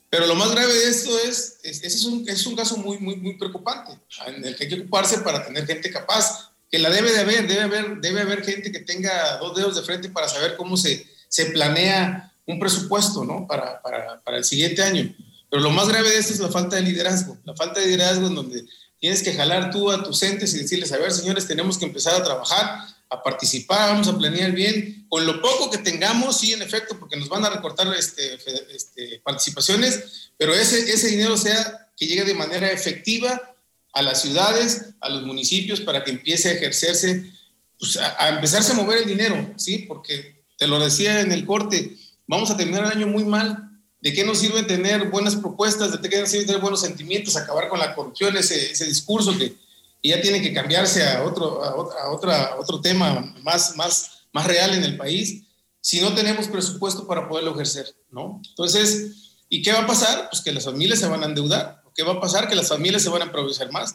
Pero 0.08 0.26
lo 0.26 0.34
más 0.34 0.50
grave 0.52 0.72
de 0.72 0.88
esto 0.88 1.10
es, 1.18 1.58
es, 1.62 1.82
es, 1.84 2.04
un, 2.06 2.26
es 2.26 2.46
un 2.46 2.56
caso 2.56 2.78
muy, 2.78 2.98
muy, 2.98 3.16
muy 3.16 3.36
preocupante, 3.36 3.92
en 4.26 4.42
el 4.42 4.56
que 4.56 4.64
hay 4.64 4.70
que 4.70 4.80
ocuparse 4.80 5.18
para 5.18 5.44
tener 5.44 5.66
gente 5.66 5.90
capaz, 5.90 6.52
que 6.70 6.78
la 6.78 6.88
debe 6.88 7.12
de 7.12 7.18
haber, 7.18 7.46
debe 7.46 7.62
haber, 7.62 7.96
debe 7.98 8.22
haber 8.22 8.42
gente 8.42 8.72
que 8.72 8.80
tenga 8.80 9.36
dos 9.36 9.54
dedos 9.54 9.76
de 9.76 9.82
frente 9.82 10.08
para 10.08 10.28
saber 10.28 10.56
cómo 10.56 10.78
se, 10.78 11.06
se 11.28 11.46
planea 11.46 12.32
un 12.46 12.58
presupuesto, 12.58 13.22
¿no? 13.24 13.46
Para, 13.46 13.82
para, 13.82 14.20
para 14.22 14.38
el 14.38 14.44
siguiente 14.44 14.82
año. 14.82 15.14
Pero 15.50 15.62
lo 15.62 15.70
más 15.70 15.88
grave 15.88 16.10
de 16.10 16.18
esto 16.18 16.34
es 16.34 16.40
la 16.40 16.48
falta 16.48 16.76
de 16.76 16.82
liderazgo, 16.82 17.38
la 17.44 17.54
falta 17.54 17.80
de 17.80 17.86
liderazgo 17.86 18.26
en 18.26 18.34
donde 18.34 18.64
tienes 19.00 19.22
que 19.22 19.32
jalar 19.32 19.70
tú 19.70 19.90
a 19.90 20.02
tus 20.02 20.22
entes 20.22 20.54
y 20.54 20.58
decirles, 20.58 20.92
a 20.92 20.98
ver, 20.98 21.12
señores, 21.12 21.46
tenemos 21.46 21.78
que 21.78 21.86
empezar 21.86 22.14
a 22.14 22.24
trabajar, 22.24 22.86
a 23.10 23.22
participar, 23.22 23.90
vamos 23.90 24.08
a 24.08 24.18
planear 24.18 24.52
bien, 24.52 25.06
con 25.08 25.24
lo 25.24 25.40
poco 25.40 25.70
que 25.70 25.78
tengamos, 25.78 26.38
sí, 26.38 26.52
en 26.52 26.62
efecto, 26.62 26.98
porque 26.98 27.16
nos 27.16 27.28
van 27.28 27.44
a 27.44 27.50
recortar 27.50 27.86
este, 27.94 28.38
este, 28.74 29.20
participaciones, 29.24 30.30
pero 30.36 30.54
ese, 30.54 30.80
ese 30.92 31.08
dinero 31.08 31.36
sea 31.36 31.90
que 31.96 32.06
llegue 32.06 32.24
de 32.24 32.34
manera 32.34 32.70
efectiva 32.70 33.54
a 33.94 34.02
las 34.02 34.20
ciudades, 34.20 34.90
a 35.00 35.08
los 35.08 35.22
municipios, 35.22 35.80
para 35.80 36.04
que 36.04 36.10
empiece 36.10 36.50
a 36.50 36.52
ejercerse, 36.52 37.32
pues, 37.78 37.96
a, 37.96 38.22
a 38.22 38.28
empezarse 38.28 38.72
a 38.72 38.76
mover 38.76 38.98
el 38.98 39.06
dinero, 39.06 39.54
¿sí? 39.56 39.86
Porque 39.88 40.42
te 40.58 40.66
lo 40.66 40.78
decía 40.78 41.20
en 41.20 41.32
el 41.32 41.46
corte, 41.46 41.96
vamos 42.26 42.50
a 42.50 42.56
terminar 42.56 42.84
el 42.84 42.90
año 42.90 43.06
muy 43.06 43.24
mal, 43.24 43.67
¿De 44.08 44.14
qué 44.14 44.24
nos 44.24 44.38
sirve 44.38 44.62
tener 44.62 45.10
buenas 45.10 45.36
propuestas? 45.36 46.00
¿De 46.00 46.08
qué 46.08 46.18
nos 46.18 46.30
sirve 46.30 46.46
tener 46.46 46.62
buenos 46.62 46.80
sentimientos? 46.80 47.36
Acabar 47.36 47.68
con 47.68 47.78
la 47.78 47.94
corrupción, 47.94 48.34
ese, 48.38 48.72
ese 48.72 48.86
discurso 48.86 49.36
que, 49.36 49.54
ya 50.02 50.18
tiene 50.22 50.40
que 50.40 50.54
cambiarse 50.54 51.06
a 51.06 51.24
otro, 51.24 51.62
a 51.62 52.56
otro 52.58 52.80
tema 52.80 53.34
más, 53.42 53.76
más, 53.76 54.22
más 54.32 54.46
real 54.46 54.72
en 54.72 54.82
el 54.82 54.96
país, 54.96 55.42
si 55.82 56.00
no 56.00 56.14
tenemos 56.14 56.48
presupuesto 56.48 57.06
para 57.06 57.28
poderlo 57.28 57.52
ejercer, 57.52 57.94
¿no? 58.10 58.40
Entonces, 58.48 59.34
¿y 59.50 59.60
qué 59.60 59.72
va 59.72 59.80
a 59.80 59.86
pasar? 59.86 60.30
Pues 60.30 60.40
que 60.40 60.52
las 60.52 60.64
familias 60.64 61.00
se 61.00 61.06
van 61.06 61.22
a 61.22 61.26
endeudar. 61.26 61.82
¿Qué 61.94 62.02
va 62.02 62.14
a 62.14 62.20
pasar? 62.20 62.48
Que 62.48 62.54
las 62.54 62.68
familias 62.68 63.02
se 63.02 63.10
van 63.10 63.20
a 63.20 63.26
improvisar 63.26 63.70
más. 63.72 63.94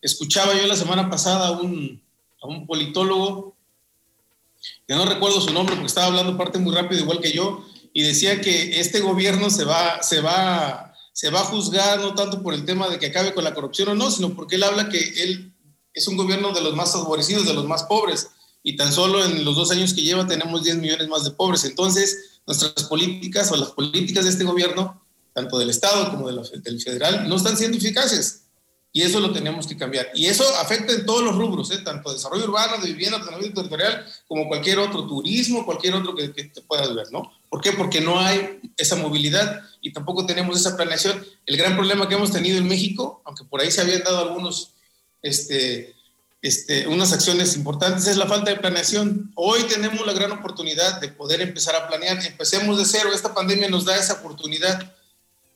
Escuchaba 0.00 0.54
yo 0.54 0.66
la 0.66 0.76
semana 0.76 1.10
pasada 1.10 1.48
a 1.48 1.60
un, 1.60 2.02
a 2.42 2.46
un 2.46 2.66
politólogo, 2.66 3.54
que 4.88 4.94
no 4.94 5.04
recuerdo 5.04 5.42
su 5.42 5.52
nombre 5.52 5.74
porque 5.74 5.88
estaba 5.88 6.06
hablando 6.06 6.38
parte 6.38 6.58
muy 6.58 6.74
rápido, 6.74 7.02
igual 7.02 7.20
que 7.20 7.32
yo, 7.32 7.66
y 7.92 8.02
decía 8.02 8.40
que 8.40 8.80
este 8.80 9.00
gobierno 9.00 9.50
se 9.50 9.64
va, 9.64 10.02
se 10.02 10.20
va, 10.20 10.94
se 11.12 11.30
va 11.30 11.40
a 11.40 11.44
juzgar 11.44 12.00
no 12.00 12.14
tanto 12.14 12.42
por 12.42 12.54
el 12.54 12.64
tema 12.64 12.88
de 12.88 12.98
que 12.98 13.06
acabe 13.06 13.34
con 13.34 13.44
la 13.44 13.54
corrupción 13.54 13.88
o 13.90 13.94
no, 13.94 14.10
sino 14.10 14.34
porque 14.34 14.56
él 14.56 14.62
habla 14.62 14.88
que 14.88 14.98
él 15.22 15.52
es 15.92 16.08
un 16.08 16.16
gobierno 16.16 16.52
de 16.52 16.62
los 16.62 16.74
más 16.74 16.92
favorecidos, 16.92 17.46
de 17.46 17.54
los 17.54 17.66
más 17.66 17.84
pobres, 17.84 18.28
y 18.62 18.76
tan 18.76 18.92
solo 18.92 19.24
en 19.24 19.44
los 19.44 19.56
dos 19.56 19.70
años 19.70 19.92
que 19.92 20.02
lleva 20.02 20.26
tenemos 20.26 20.62
10 20.62 20.76
millones 20.76 21.08
más 21.08 21.24
de 21.24 21.32
pobres. 21.32 21.64
Entonces, 21.64 22.40
nuestras 22.46 22.84
políticas 22.84 23.50
o 23.52 23.56
las 23.56 23.70
políticas 23.70 24.24
de 24.24 24.30
este 24.30 24.44
gobierno, 24.44 25.04
tanto 25.34 25.58
del 25.58 25.70
Estado 25.70 26.10
como 26.10 26.30
del 26.30 26.80
federal, 26.80 27.28
no 27.28 27.36
están 27.36 27.56
siendo 27.56 27.76
eficaces. 27.76 28.41
Y 28.94 29.02
eso 29.02 29.20
lo 29.20 29.32
tenemos 29.32 29.66
que 29.66 29.76
cambiar. 29.76 30.10
Y 30.14 30.26
eso 30.26 30.44
afecta 30.56 30.92
en 30.92 31.06
todos 31.06 31.22
los 31.22 31.34
rubros, 31.34 31.70
¿eh? 31.70 31.78
tanto 31.78 32.12
desarrollo 32.12 32.44
urbano, 32.44 32.76
de 32.76 32.88
vivienda, 32.88 33.16
ordenamiento 33.16 33.62
territorial, 33.62 34.06
como 34.28 34.46
cualquier 34.48 34.78
otro 34.80 35.06
turismo, 35.06 35.64
cualquier 35.64 35.94
otro 35.94 36.14
que, 36.14 36.30
que 36.32 36.44
te 36.44 36.60
puedas 36.60 36.94
ver, 36.94 37.06
¿no? 37.10 37.32
¿Por 37.48 37.62
qué? 37.62 37.72
Porque 37.72 38.00
no 38.00 38.20
hay 38.20 38.60
esa 38.76 38.96
movilidad 38.96 39.62
y 39.80 39.92
tampoco 39.92 40.26
tenemos 40.26 40.58
esa 40.58 40.76
planeación. 40.76 41.24
El 41.46 41.56
gran 41.56 41.74
problema 41.74 42.08
que 42.08 42.14
hemos 42.14 42.32
tenido 42.32 42.58
en 42.58 42.68
México, 42.68 43.22
aunque 43.24 43.44
por 43.44 43.60
ahí 43.60 43.70
se 43.70 43.80
habían 43.80 44.02
dado 44.02 44.20
algunos, 44.20 44.72
este, 45.22 45.94
este, 46.42 46.86
unas 46.86 47.12
acciones 47.12 47.56
importantes, 47.56 48.06
es 48.06 48.16
la 48.16 48.26
falta 48.26 48.50
de 48.50 48.56
planeación. 48.58 49.32
Hoy 49.34 49.62
tenemos 49.64 50.06
la 50.06 50.12
gran 50.12 50.32
oportunidad 50.32 51.00
de 51.00 51.08
poder 51.08 51.40
empezar 51.40 51.76
a 51.76 51.88
planear. 51.88 52.24
Empecemos 52.24 52.78
de 52.78 52.84
cero. 52.84 53.10
Esta 53.14 53.34
pandemia 53.34 53.68
nos 53.68 53.84
da 53.84 53.96
esa 53.96 54.14
oportunidad 54.14 54.94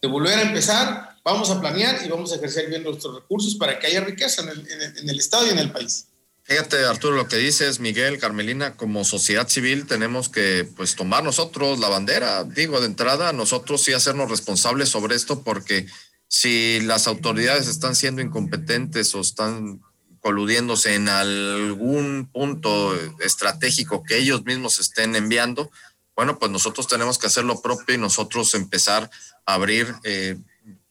de 0.01 0.09
volver 0.09 0.39
a 0.39 0.43
empezar 0.43 1.16
vamos 1.27 1.51
a 1.51 1.61
planear 1.61 2.07
y 2.07 2.09
vamos 2.09 2.33
a 2.33 2.37
ejercer 2.37 2.69
bien 2.69 2.85
nuestros 2.85 3.17
recursos 3.17 3.57
para 3.57 3.81
que 3.81 3.89
haya 3.89 4.01
riqueza 4.01 4.43
en 4.43 4.49
el, 4.49 4.69
en, 4.97 5.11
el 5.11 5.19
Estado 5.19 5.45
y 5.49 5.51
en 5.51 5.59
el 5.59 5.73
país. 5.73 6.07
Fíjate, 6.45 6.85
Arturo, 6.85 7.17
lo 7.17 7.27
que 7.27 7.37
dices, 7.37 7.81
Miguel, 7.81 8.21
Carmelina, 8.21 8.77
como 8.77 9.05
sociedad 9.05 9.49
civil 9.49 9.89
tenemos 9.89 10.29
que 10.29 10.69
pues 10.77 10.95
tomar 10.95 11.25
nosotros 11.25 11.81
la 11.81 11.89
bandera. 11.89 12.45
Digo, 12.45 12.79
de 12.79 12.87
entrada, 12.87 13.33
nosotros 13.33 13.83
sí 13.83 13.93
hacernos 13.93 14.31
responsables 14.31 14.89
sobre 14.89 15.17
esto 15.17 15.43
porque 15.43 15.87
si 16.29 16.79
las 16.83 17.09
autoridades 17.09 17.67
están 17.67 17.97
siendo 17.97 18.23
incompetentes 18.23 19.13
o 19.17 19.21
están 19.21 19.83
coludiéndose 20.21 20.95
en 20.95 21.09
algún 21.09 22.31
punto 22.33 22.95
estratégico 23.19 24.05
que 24.05 24.19
ellos 24.19 24.45
mismos 24.45 24.79
estén 24.79 25.17
enviando, 25.17 25.73
bueno, 26.15 26.39
pues 26.39 26.53
nosotros 26.53 26.87
tenemos 26.87 27.19
que 27.19 27.27
hacer 27.27 27.43
lo 27.43 27.61
propio 27.61 27.97
y 27.97 27.99
nosotros 27.99 28.55
empezar 28.55 29.11
a 29.45 29.55
abrir 29.55 29.93
eh, 30.05 30.37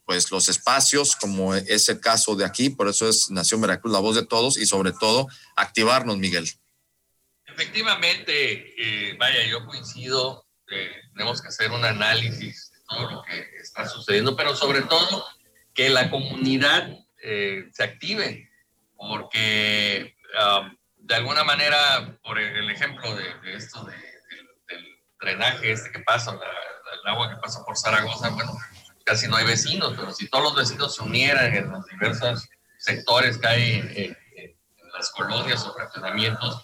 pues 0.05 0.31
los 0.31 0.47
espacios, 0.49 1.15
como 1.15 1.55
es 1.55 1.89
el 1.89 1.99
caso 1.99 2.35
de 2.35 2.45
aquí, 2.45 2.69
por 2.69 2.87
eso 2.87 3.09
es 3.09 3.29
Nación 3.31 3.61
Veracruz, 3.61 3.91
la 3.91 3.99
voz 3.99 4.15
de 4.15 4.25
todos 4.25 4.57
y 4.57 4.65
sobre 4.65 4.91
todo 4.91 5.27
activarnos, 5.55 6.17
Miguel. 6.17 6.49
Efectivamente, 7.45 8.75
eh, 8.77 9.15
vaya, 9.17 9.43
yo 9.45 9.65
coincido, 9.65 10.45
tenemos 11.13 11.41
que 11.41 11.47
hacer 11.47 11.71
un 11.71 11.83
análisis 11.83 12.71
de 12.71 12.77
todo 12.87 13.11
lo 13.11 13.23
que 13.23 13.39
está 13.61 13.87
sucediendo, 13.87 14.35
pero 14.35 14.55
sobre 14.55 14.81
todo 14.81 15.25
que 15.73 15.89
la 15.89 16.09
comunidad 16.09 16.87
eh, 17.21 17.69
se 17.73 17.83
active, 17.83 18.49
porque 18.95 20.15
de 20.97 21.15
alguna 21.15 21.43
manera, 21.43 22.17
por 22.23 22.39
el 22.39 22.69
ejemplo 22.69 23.15
de, 23.15 23.55
esto 23.55 23.83
de, 23.85 23.93
del 24.67 24.85
drenaje 25.19 25.71
este 25.71 25.91
que 25.91 25.99
pasa, 25.99 26.31
el 26.31 27.09
agua 27.09 27.29
que 27.29 27.37
pasa 27.37 27.63
por 27.63 27.77
Zaragoza, 27.77 28.29
bueno, 28.29 28.57
casi 29.05 29.27
no 29.27 29.37
hay 29.37 29.45
vecinos, 29.45 29.93
pero 29.95 30.11
si 30.11 30.27
todos 30.27 30.43
los 30.43 30.55
vecinos 30.55 30.95
se 30.95 31.03
unieran 31.03 31.53
en 31.53 31.71
los 31.71 31.85
diversos 31.85 32.49
sectores 32.77 33.37
que 33.37 33.47
hay 33.47 33.73
en, 33.95 34.17
las 34.97 35.09
colonias 35.09 35.65
o 35.65 35.73
fraccionamientos, 35.73 36.63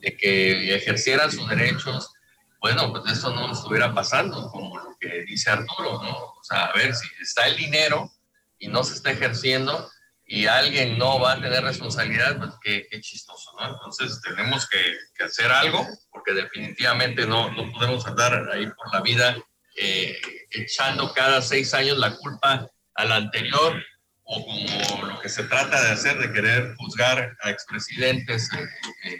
de 0.00 0.14
que 0.14 0.74
ejercieran 0.74 1.32
sus 1.32 1.48
derechos, 1.48 2.12
bueno, 2.60 2.92
pues 2.92 3.16
eso 3.16 3.34
no 3.34 3.50
estuviera 3.50 3.94
pasando, 3.94 4.50
como 4.50 4.78
lo 4.78 4.96
que 5.00 5.22
dice 5.22 5.50
Arturo, 5.50 6.02
¿no? 6.02 6.10
O 6.10 6.40
sea, 6.42 6.66
a 6.66 6.72
ver, 6.74 6.94
si 6.94 7.08
está 7.20 7.46
el 7.46 7.56
dinero 7.56 8.12
y 8.58 8.68
no 8.68 8.84
se 8.84 8.94
está 8.94 9.10
ejerciendo 9.10 9.90
y 10.26 10.46
alguien 10.46 10.98
no 10.98 11.18
va 11.18 11.32
a 11.32 11.40
tener 11.40 11.64
responsabilidad, 11.64 12.36
pues 12.36 12.50
qué, 12.62 12.86
qué 12.90 13.00
chistoso, 13.00 13.52
¿no? 13.58 13.68
Entonces 13.68 14.20
tenemos 14.20 14.68
que, 14.68 14.78
que, 15.14 15.24
hacer 15.24 15.50
algo, 15.50 15.86
porque 16.10 16.34
definitivamente 16.34 17.26
no, 17.26 17.50
no 17.52 17.72
podemos 17.72 18.06
andar 18.06 18.50
ahí 18.52 18.66
por 18.66 18.92
la 18.92 19.00
vida 19.00 19.36
eh, 19.76 20.20
echando 20.50 21.12
cada 21.12 21.42
seis 21.42 21.74
años 21.74 21.98
la 21.98 22.16
culpa 22.16 22.68
al 22.94 23.12
anterior 23.12 23.82
o 24.24 24.44
como 24.44 25.06
lo 25.06 25.20
que 25.20 25.28
se 25.28 25.44
trata 25.44 25.82
de 25.82 25.90
hacer, 25.90 26.18
de 26.18 26.32
querer 26.32 26.74
juzgar 26.76 27.36
a 27.42 27.50
expresidentes 27.50 28.48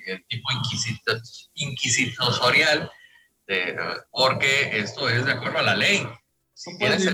en 0.07 0.25
tipo 0.29 0.49
inquisitorial, 1.55 2.91
porque 4.11 4.79
esto 4.79 5.09
es 5.09 5.27
de 5.27 5.33
acuerdo 5.33 5.59
a 5.59 5.63
la 5.63 5.77
ley. 5.77 6.07
Si 6.55 6.79
tienes 6.79 7.05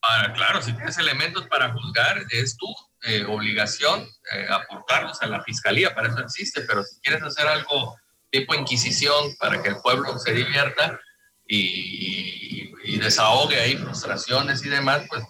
para, 0.00 0.32
claro, 0.32 0.62
si 0.62 0.72
tienes 0.72 0.96
elementos 0.98 1.46
para 1.48 1.72
juzgar, 1.72 2.24
es 2.30 2.56
tu 2.56 2.66
eh, 3.02 3.24
obligación 3.24 4.08
eh, 4.32 4.46
aportarlos 4.50 5.20
a 5.22 5.26
la 5.26 5.42
fiscalía, 5.42 5.94
para 5.94 6.08
eso 6.08 6.20
existe, 6.20 6.62
pero 6.62 6.82
si 6.82 7.00
quieres 7.00 7.22
hacer 7.22 7.46
algo 7.46 7.96
tipo 8.30 8.54
inquisición 8.54 9.34
para 9.38 9.62
que 9.62 9.70
el 9.70 9.76
pueblo 9.76 10.18
se 10.18 10.32
divierta, 10.32 11.00
y, 11.48 12.72
y, 12.84 12.98
desahogue 12.98 13.60
ahí 13.60 13.76
frustraciones 13.76 14.64
y 14.64 14.68
demás, 14.68 15.02
pues 15.08 15.22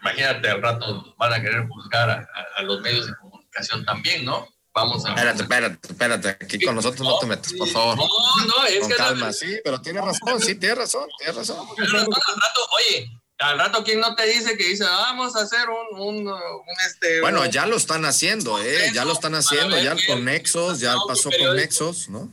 imagínate, 0.00 0.50
al 0.50 0.62
rato 0.62 1.14
van 1.18 1.32
a 1.32 1.40
querer 1.40 1.66
juzgar 1.68 2.10
a, 2.56 2.62
los 2.62 2.80
medios 2.80 3.06
de 3.06 3.14
comunicación 3.16 3.84
también, 3.84 4.24
¿no? 4.24 4.46
Vamos 4.74 5.04
a... 5.04 5.10
Espérate, 5.10 5.42
espérate, 5.42 5.88
espérate, 5.88 6.28
aquí 6.28 6.60
con 6.60 6.74
nosotros 6.74 7.06
no, 7.06 7.18
te 7.18 7.26
metes, 7.26 7.52
por 7.54 7.68
favor. 7.68 7.96
No, 7.96 8.06
no, 8.46 8.64
es 8.66 8.80
con 8.80 8.88
que... 8.90 8.96
calma, 8.96 9.32
sí, 9.32 9.58
pero 9.64 9.80
tiene 9.80 10.00
razón, 10.00 10.40
sí, 10.40 10.54
tiene 10.54 10.76
razón, 10.76 11.08
tiene 11.18 11.32
razón. 11.32 11.58
al 11.78 11.90
rato, 11.90 12.68
oye, 12.72 13.10
al 13.38 13.58
rato, 13.58 13.84
¿quién 13.84 14.00
no 14.00 14.14
te 14.14 14.26
dice 14.26 14.56
que 14.56 14.68
dice, 14.68 14.84
vamos 14.84 15.36
a 15.36 15.42
hacer 15.42 15.68
un, 15.68 16.00
un, 16.00 16.28
un 16.28 16.62
este... 16.86 17.20
Bueno, 17.20 17.44
ya 17.46 17.66
lo 17.66 17.76
están 17.76 18.04
haciendo, 18.04 18.62
¿eh? 18.62 18.92
Ya 18.94 19.04
lo 19.04 19.12
están 19.12 19.34
haciendo, 19.34 19.78
ya 19.78 19.96
con 20.06 20.24
Nexos, 20.24 20.80
ya 20.80 20.94
pasó 21.06 21.30
con 21.30 21.56
Nexos, 21.56 22.08
¿no? 22.08 22.32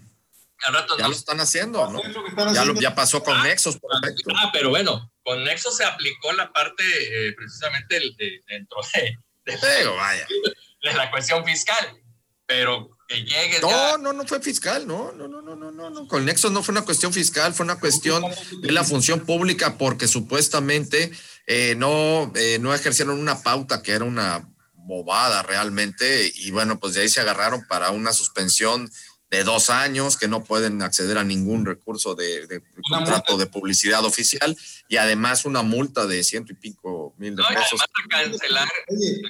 Ya 0.98 1.08
lo 1.08 1.14
están 1.14 1.40
haciendo, 1.40 1.90
¿no? 1.90 2.02
Ya, 2.54 2.66
ya, 2.80 2.96
pasó 2.96 3.24
con 3.24 3.38
ah, 3.38 3.44
Nexos, 3.44 3.78
perfecto. 3.80 4.32
Ah, 4.36 4.50
pero 4.52 4.70
bueno, 4.70 5.12
con 5.24 5.44
Nexos 5.44 5.78
se 5.78 5.86
aplicó 5.86 6.32
la 6.34 6.52
parte 6.52 6.84
eh, 6.84 7.34
precisamente 7.34 8.02
dentro 8.48 8.80
de, 8.94 9.18
de, 9.46 10.94
la 10.94 11.10
cuestión 11.12 11.46
fiscal, 11.46 12.02
pero 12.46 12.90
que 13.08 13.24
llegue. 13.24 13.60
No, 13.62 13.98
no, 13.98 14.14
no 14.14 14.26
fue 14.26 14.42
fiscal, 14.42 14.86
no, 14.86 15.12
no, 15.12 15.28
no, 15.28 15.42
no, 15.42 15.56
no, 15.56 15.90
no, 15.90 16.08
Con 16.08 16.26
Nexos 16.26 16.52
no 16.52 16.62
fue 16.62 16.74
una 16.74 16.84
cuestión 16.84 17.14
fiscal, 17.14 17.54
fue 17.54 17.64
una 17.64 17.80
cuestión 17.80 18.24
de 18.62 18.72
la 18.72 18.84
función 18.84 19.22
pública 19.22 19.78
porque 19.78 20.08
supuestamente 20.08 21.12
eh, 21.48 21.76
no, 21.76 22.32
eh, 22.36 22.60
no 22.60 22.74
ejercieron 22.74 23.20
una 23.20 23.42
pauta 23.42 23.82
que 23.82 23.94
era 23.94 24.06
una 24.06 24.48
bobada 24.90 25.44
realmente 25.44 26.32
y 26.36 26.52
bueno, 26.52 26.80
pues 26.80 26.96
de 26.96 27.02
ahí 27.02 27.10
se 27.10 27.22
agarraron 27.22 27.66
para 27.68 27.92
una 27.92 28.12
suspensión 28.12 28.90
de 29.30 29.44
dos 29.44 29.70
años, 29.70 30.18
que 30.18 30.28
no 30.28 30.44
pueden 30.44 30.82
acceder 30.82 31.18
a 31.18 31.24
ningún 31.24 31.66
recurso 31.66 32.16
de, 32.16 32.64
contrato 32.90 33.38
de 33.38 33.46
publicidad 33.46 34.04
oficial 34.04 34.58
y 34.88 34.98
además 34.98 35.46
una 35.46 35.62
multa 35.62 36.08
de 36.08 36.24
ciento 36.24 36.52
y 36.52 36.56
pico 36.56 37.14
mil 37.18 37.36
de 37.36 37.44
pesos. 37.44 37.80
cancelar, 38.10 38.68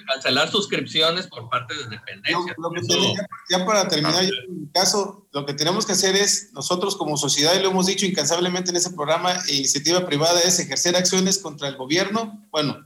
cancelar 0.07 0.49
suscripciones 0.49 1.27
por 1.27 1.49
parte 1.49 1.75
de 1.75 1.87
dependencia. 1.87 2.55
ya, 3.49 3.65
para 3.65 3.89
terminar, 3.89 4.15
ah, 4.15 4.21
el 4.23 4.69
caso, 4.73 5.27
lo 5.33 5.45
que 5.45 5.53
tenemos 5.53 5.85
que 5.85 5.91
hacer 5.91 6.15
es, 6.15 6.53
nosotros 6.53 6.95
como 6.95 7.17
sociedad, 7.17 7.53
y 7.55 7.61
lo 7.61 7.71
hemos 7.71 7.85
dicho 7.85 8.05
incansablemente 8.05 8.71
en 8.71 8.77
ese 8.77 8.91
programa, 8.91 9.35
e 9.47 9.55
iniciativa 9.55 10.05
privada 10.05 10.41
es 10.41 10.59
ejercer 10.59 10.95
acciones 10.95 11.39
contra 11.39 11.67
el 11.67 11.75
gobierno, 11.75 12.47
bueno, 12.51 12.85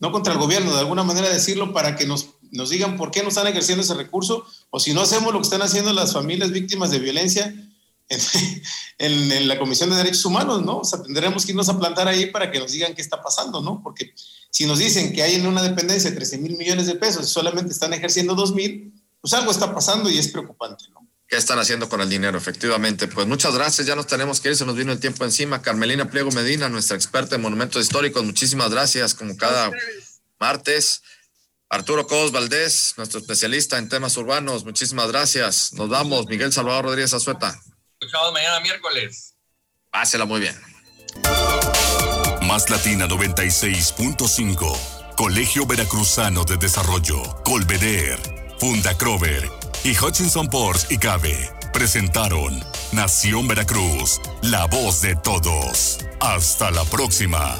no 0.00 0.12
contra 0.12 0.32
el 0.32 0.38
gobierno, 0.40 0.72
de 0.72 0.80
alguna 0.80 1.04
manera 1.04 1.28
decirlo 1.28 1.72
para 1.72 1.94
que 1.94 2.06
nos 2.06 2.38
nos 2.50 2.70
digan 2.70 2.96
por 2.96 3.10
qué 3.10 3.22
no 3.22 3.28
están 3.28 3.46
ejerciendo 3.46 3.82
ese 3.82 3.94
recurso 3.94 4.46
o 4.70 4.80
si 4.80 4.92
no 4.92 5.02
hacemos 5.02 5.32
lo 5.32 5.40
que 5.40 5.44
están 5.44 5.62
haciendo 5.62 5.92
las 5.92 6.12
familias 6.12 6.50
víctimas 6.50 6.90
de 6.90 6.98
violencia 6.98 7.54
en, 8.98 9.48
la 9.48 9.58
Comisión 9.58 9.90
de 9.90 9.96
Derechos 9.96 10.24
Humanos, 10.24 10.62
¿no? 10.64 10.78
O 10.78 10.84
sea, 10.84 11.02
tendremos 11.02 11.44
que 11.44 11.52
irnos 11.52 11.68
a 11.68 11.78
plantar 11.78 12.08
ahí 12.08 12.26
para 12.26 12.50
que 12.50 12.58
nos 12.58 12.72
digan 12.72 12.94
qué 12.94 13.02
está 13.02 13.22
pasando, 13.22 13.60
¿no? 13.60 13.82
Porque 13.82 14.14
si 14.50 14.66
nos 14.66 14.78
dicen 14.78 15.12
que 15.12 15.22
hay 15.22 15.34
en 15.34 15.46
una 15.46 15.62
dependencia 15.62 16.14
13 16.14 16.38
mil 16.38 16.56
millones 16.56 16.86
de 16.86 16.94
pesos 16.94 17.26
y 17.26 17.30
solamente 17.30 17.72
están 17.72 17.92
ejerciendo 17.92 18.34
2 18.34 18.54
mil, 18.54 18.94
pues 19.20 19.34
algo 19.34 19.50
está 19.50 19.74
pasando 19.74 20.08
y 20.08 20.18
es 20.18 20.28
preocupante, 20.28 20.84
¿no? 20.90 21.06
¿Qué 21.28 21.36
están 21.36 21.58
haciendo 21.58 21.90
con 21.90 22.00
el 22.00 22.08
dinero? 22.08 22.38
Efectivamente. 22.38 23.06
Pues 23.06 23.26
muchas 23.26 23.54
gracias. 23.54 23.86
Ya 23.86 23.94
nos 23.94 24.06
tenemos 24.06 24.40
que 24.40 24.48
ir. 24.48 24.56
Se 24.56 24.64
nos 24.64 24.74
vino 24.74 24.92
el 24.92 24.98
tiempo 24.98 25.26
encima. 25.26 25.60
Carmelina 25.60 26.08
Pliego 26.08 26.30
Medina, 26.30 26.70
nuestra 26.70 26.96
experta 26.96 27.36
en 27.36 27.42
monumentos 27.42 27.82
históricos. 27.82 28.24
Muchísimas 28.24 28.70
gracias. 28.70 29.12
Como 29.12 29.36
cada 29.36 29.70
martes. 30.40 31.02
Arturo 31.70 32.06
Cos 32.06 32.32
Valdés, 32.32 32.94
nuestro 32.96 33.20
especialista 33.20 33.78
en 33.78 33.88
temas 33.88 34.16
urbanos. 34.16 34.64
Muchísimas 34.64 35.08
gracias. 35.08 35.72
Nos 35.74 35.88
vamos. 35.88 36.26
Miguel 36.26 36.52
Salvador 36.52 36.86
Rodríguez 36.86 37.12
Azueta. 37.12 37.60
Escuchamos 38.00 38.32
mañana 38.32 38.60
miércoles. 38.60 39.34
Pásela 39.90 40.24
muy 40.24 40.40
bien. 40.40 40.56
Más 42.42 42.70
Latina 42.70 43.06
96.5. 43.06 44.76
Colegio 45.16 45.66
Veracruzano 45.66 46.44
de 46.44 46.56
Desarrollo. 46.56 47.22
Colveder. 47.44 48.18
Funda 48.58 48.96
Crover. 48.96 49.50
Y 49.84 49.96
Hutchinson 49.96 50.48
Ports 50.48 50.86
y 50.90 50.96
Cabe. 50.96 51.50
Presentaron 51.72 52.64
Nación 52.92 53.46
Veracruz. 53.46 54.20
La 54.42 54.66
voz 54.66 55.02
de 55.02 55.16
todos. 55.16 55.98
Hasta 56.20 56.70
la 56.70 56.84
próxima. 56.84 57.58